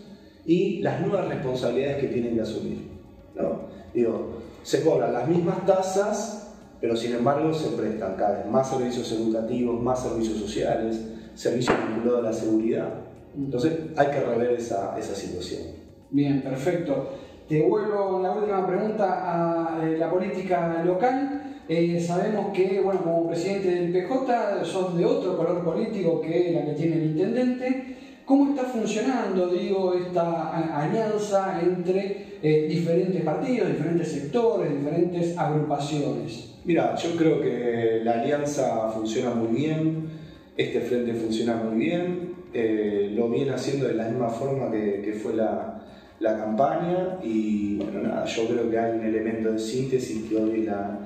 y 0.47 0.81
las 0.81 1.01
nuevas 1.01 1.29
responsabilidades 1.29 1.99
que 1.99 2.09
tienen 2.09 2.35
que 2.35 2.43
asumir. 2.43 2.89
¿no? 3.35 3.63
Digo, 3.93 4.41
se 4.63 4.83
cobran 4.83 5.13
las 5.13 5.29
mismas 5.29 5.65
tasas, 5.67 6.53
pero 6.81 6.97
sin 6.97 7.15
embargo 7.15 7.53
se 7.53 7.77
prestan 7.77 8.15
cada 8.17 8.39
vez 8.39 8.47
más 8.47 8.69
servicios 8.69 9.11
educativos, 9.13 9.81
más 9.83 10.03
servicios 10.03 10.39
sociales, 10.39 11.01
servicios 11.35 11.77
vinculados 11.89 12.21
a 12.21 12.31
la 12.31 12.33
seguridad. 12.33 12.89
Entonces 13.37 13.73
hay 13.97 14.07
que 14.09 14.21
rever 14.21 14.53
esa, 14.53 14.99
esa 14.99 15.15
situación. 15.15 15.63
Bien, 16.11 16.43
perfecto. 16.43 17.11
Te 17.49 17.63
vuelvo 17.63 18.21
la 18.23 18.33
última 18.33 18.67
pregunta 18.67 19.79
a 19.79 19.85
eh, 19.85 19.97
la 19.97 20.11
política 20.11 20.83
local. 20.85 21.40
Eh, 21.73 22.01
sabemos 22.01 22.53
que, 22.53 22.81
bueno, 22.81 23.01
como 23.05 23.29
presidente 23.29 23.69
del 23.69 23.93
PJ, 23.93 24.65
sos 24.65 24.99
de 24.99 25.05
otro 25.05 25.37
color 25.37 25.63
político 25.63 26.21
que 26.21 26.51
la 26.53 26.65
que 26.67 26.73
tiene 26.73 26.97
el 26.97 27.05
intendente. 27.13 27.97
¿Cómo 28.25 28.51
está 28.51 28.65
funcionando, 28.65 29.47
digo, 29.47 29.95
esta 29.95 30.81
alianza 30.83 31.61
entre 31.63 32.39
eh, 32.43 32.67
diferentes 32.69 33.23
partidos, 33.23 33.69
diferentes 33.69 34.09
sectores, 34.09 34.77
diferentes 34.77 35.39
agrupaciones? 35.39 36.55
Mira, 36.65 36.97
yo 36.97 37.11
creo 37.17 37.41
que 37.41 38.01
la 38.03 38.21
alianza 38.21 38.91
funciona 38.91 39.31
muy 39.31 39.57
bien, 39.57 40.09
este 40.57 40.81
frente 40.81 41.15
funciona 41.15 41.55
muy 41.55 41.79
bien, 41.79 42.35
eh, 42.53 43.13
lo 43.15 43.29
viene 43.29 43.53
haciendo 43.53 43.87
de 43.87 43.95
la 43.95 44.09
misma 44.09 44.29
forma 44.29 44.73
que, 44.73 45.17
fue 45.23 45.37
la, 45.37 45.85
la, 46.19 46.37
campaña 46.37 47.19
y 47.23 47.79
yo 47.79 48.49
creo 48.49 48.69
que 48.69 48.77
hay 48.77 48.99
un 48.99 49.05
elemento 49.05 49.53
de 49.53 49.59
síntesis 49.61 50.29
que 50.29 50.35
hoy 50.35 50.63
la 50.63 50.99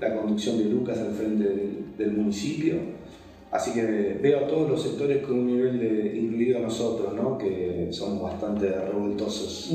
la 0.00 0.16
conducción 0.16 0.58
de 0.58 0.64
Lucas 0.64 0.98
al 0.98 1.12
frente 1.12 1.44
del, 1.98 2.12
municipio. 2.12 2.74
Así 3.50 3.72
que 3.72 4.18
veo 4.22 4.44
a 4.44 4.46
todos 4.46 4.70
los 4.70 4.82
sectores 4.82 5.26
con 5.26 5.40
un 5.40 5.46
nivel 5.46 5.78
de, 5.80 6.16
incluido 6.16 6.58
a 6.58 6.62
nosotros, 6.62 7.14
¿no? 7.14 7.36
que 7.36 7.88
somos 7.90 8.22
bastante 8.22 8.70
revoltosos, 8.70 9.72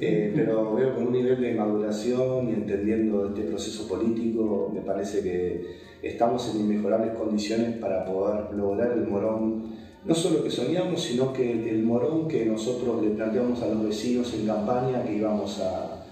eh, 0.00 0.32
pero 0.34 0.74
veo 0.74 0.94
con 0.96 1.06
un 1.06 1.12
nivel 1.12 1.40
de 1.40 1.54
maduración 1.54 2.48
y 2.50 2.54
entendiendo 2.54 3.28
este 3.28 3.42
proceso 3.42 3.86
político, 3.86 4.70
me 4.74 4.80
parece 4.80 5.22
que 5.22 5.64
estamos 6.02 6.52
en 6.54 6.62
inmejorables 6.62 7.14
condiciones 7.14 7.76
para 7.76 8.04
poder 8.04 8.52
lograr 8.52 8.92
el 8.92 9.06
morón, 9.06 9.62
no 10.04 10.14
solo 10.14 10.42
que 10.42 10.50
soñamos, 10.50 11.00
sino 11.00 11.32
que 11.32 11.70
el 11.70 11.84
morón 11.84 12.26
que 12.26 12.44
nosotros 12.44 13.00
le 13.00 13.10
planteamos 13.10 13.62
a 13.62 13.68
los 13.68 13.84
vecinos 13.84 14.34
en 14.34 14.46
campaña 14.46 15.04
que 15.04 15.14
íbamos 15.14 15.60
a, 15.60 16.04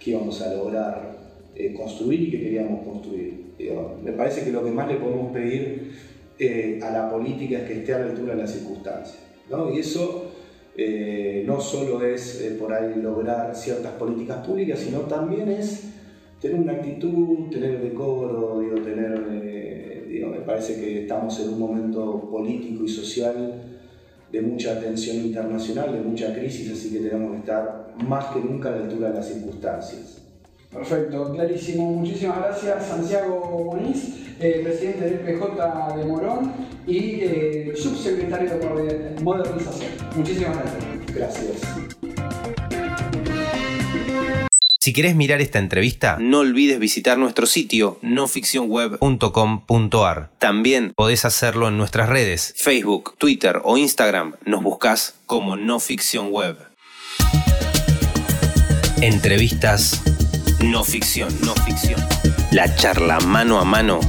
que 0.00 0.12
íbamos 0.12 0.40
a 0.40 0.54
lograr 0.54 1.05
eh, 1.58 1.72
construir 1.72 2.20
y 2.20 2.30
que 2.30 2.40
queríamos 2.40 2.84
construir. 2.84 3.46
me 4.04 4.12
parece 4.12 4.44
que 4.44 4.50
lo 4.50 4.62
que 4.62 4.70
más 4.70 4.88
le 4.88 4.96
podemos 4.96 5.32
pedir 5.32 5.90
eh, 6.38 6.78
a 6.82 6.90
la 6.90 7.10
política 7.10 7.60
es 7.60 7.64
que 7.64 7.78
esté 7.78 7.94
a 7.94 8.00
la 8.00 8.06
altura 8.10 8.34
de 8.34 8.42
las 8.42 8.52
circunstancias. 8.52 9.18
¿no? 9.48 9.72
Y 9.72 9.78
eso 9.78 10.32
eh, 10.76 11.44
no 11.46 11.58
solo 11.58 12.04
es 12.04 12.54
por 12.60 12.74
ahí 12.74 13.00
lograr 13.00 13.56
ciertas 13.56 13.92
políticas 13.92 14.46
públicas, 14.46 14.80
sino 14.80 15.00
también 15.00 15.48
es 15.48 15.84
tener 16.42 16.60
una 16.60 16.72
actitud, 16.72 17.48
tener 17.50 17.80
decoro, 17.80 18.60
digo, 18.60 18.76
tener, 18.82 20.06
digo, 20.08 20.28
me 20.28 20.40
parece 20.40 20.78
que 20.78 21.02
estamos 21.02 21.40
en 21.40 21.54
un 21.54 21.58
momento 21.58 22.28
político 22.30 22.84
y 22.84 22.88
social 22.88 23.62
de 24.30 24.42
mucha 24.42 24.78
tensión 24.78 25.16
internacional, 25.16 25.94
de 25.94 26.00
mucha 26.00 26.34
crisis, 26.34 26.70
así 26.70 26.90
que 26.90 26.98
tenemos 26.98 27.32
que 27.32 27.38
estar 27.38 27.94
más 28.06 28.26
que 28.26 28.40
nunca 28.40 28.68
a 28.68 28.72
la 28.72 28.84
altura 28.84 29.08
de 29.08 29.14
las 29.14 29.28
circunstancias. 29.28 30.25
Perfecto, 30.76 31.32
clarísimo. 31.32 31.92
Muchísimas 31.92 32.38
gracias, 32.38 32.86
Santiago 32.86 33.64
Moniz, 33.64 34.12
eh, 34.38 34.60
presidente 34.62 35.06
del 35.06 35.20
PJ 35.20 35.96
de 35.96 36.04
Morón 36.04 36.52
y 36.86 37.20
eh, 37.22 37.72
subsecretario 37.74 38.58
de 38.58 39.16
Modernización. 39.22 39.92
Muchísimas 40.14 40.58
gracias. 40.58 40.84
Gracias. 41.14 41.62
Si 44.78 44.92
querés 44.92 45.16
mirar 45.16 45.40
esta 45.40 45.58
entrevista, 45.58 46.18
no 46.20 46.40
olvides 46.40 46.78
visitar 46.78 47.16
nuestro 47.18 47.46
sitio 47.46 47.98
noficcionweb.com.ar. 48.02 50.30
También 50.38 50.92
podés 50.94 51.24
hacerlo 51.24 51.66
en 51.66 51.76
nuestras 51.76 52.08
redes, 52.08 52.54
Facebook, 52.56 53.16
Twitter 53.18 53.60
o 53.64 53.76
Instagram. 53.78 54.36
Nos 54.44 54.62
buscas 54.62 55.16
como 55.26 55.56
No 55.56 55.80
Ficción 55.80 56.28
Web. 56.30 56.58
Entrevistas 59.00 60.00
no 60.60 60.84
ficción, 60.84 61.34
no 61.42 61.54
ficción. 61.54 62.00
La 62.52 62.74
charla 62.74 63.18
mano 63.20 63.58
a 63.58 63.64
mano 63.64 64.00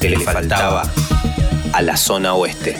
que 0.00 0.10
le 0.10 0.18
faltaba 0.20 0.90
a 1.72 1.82
la 1.82 1.96
zona 1.96 2.34
oeste. 2.34 2.76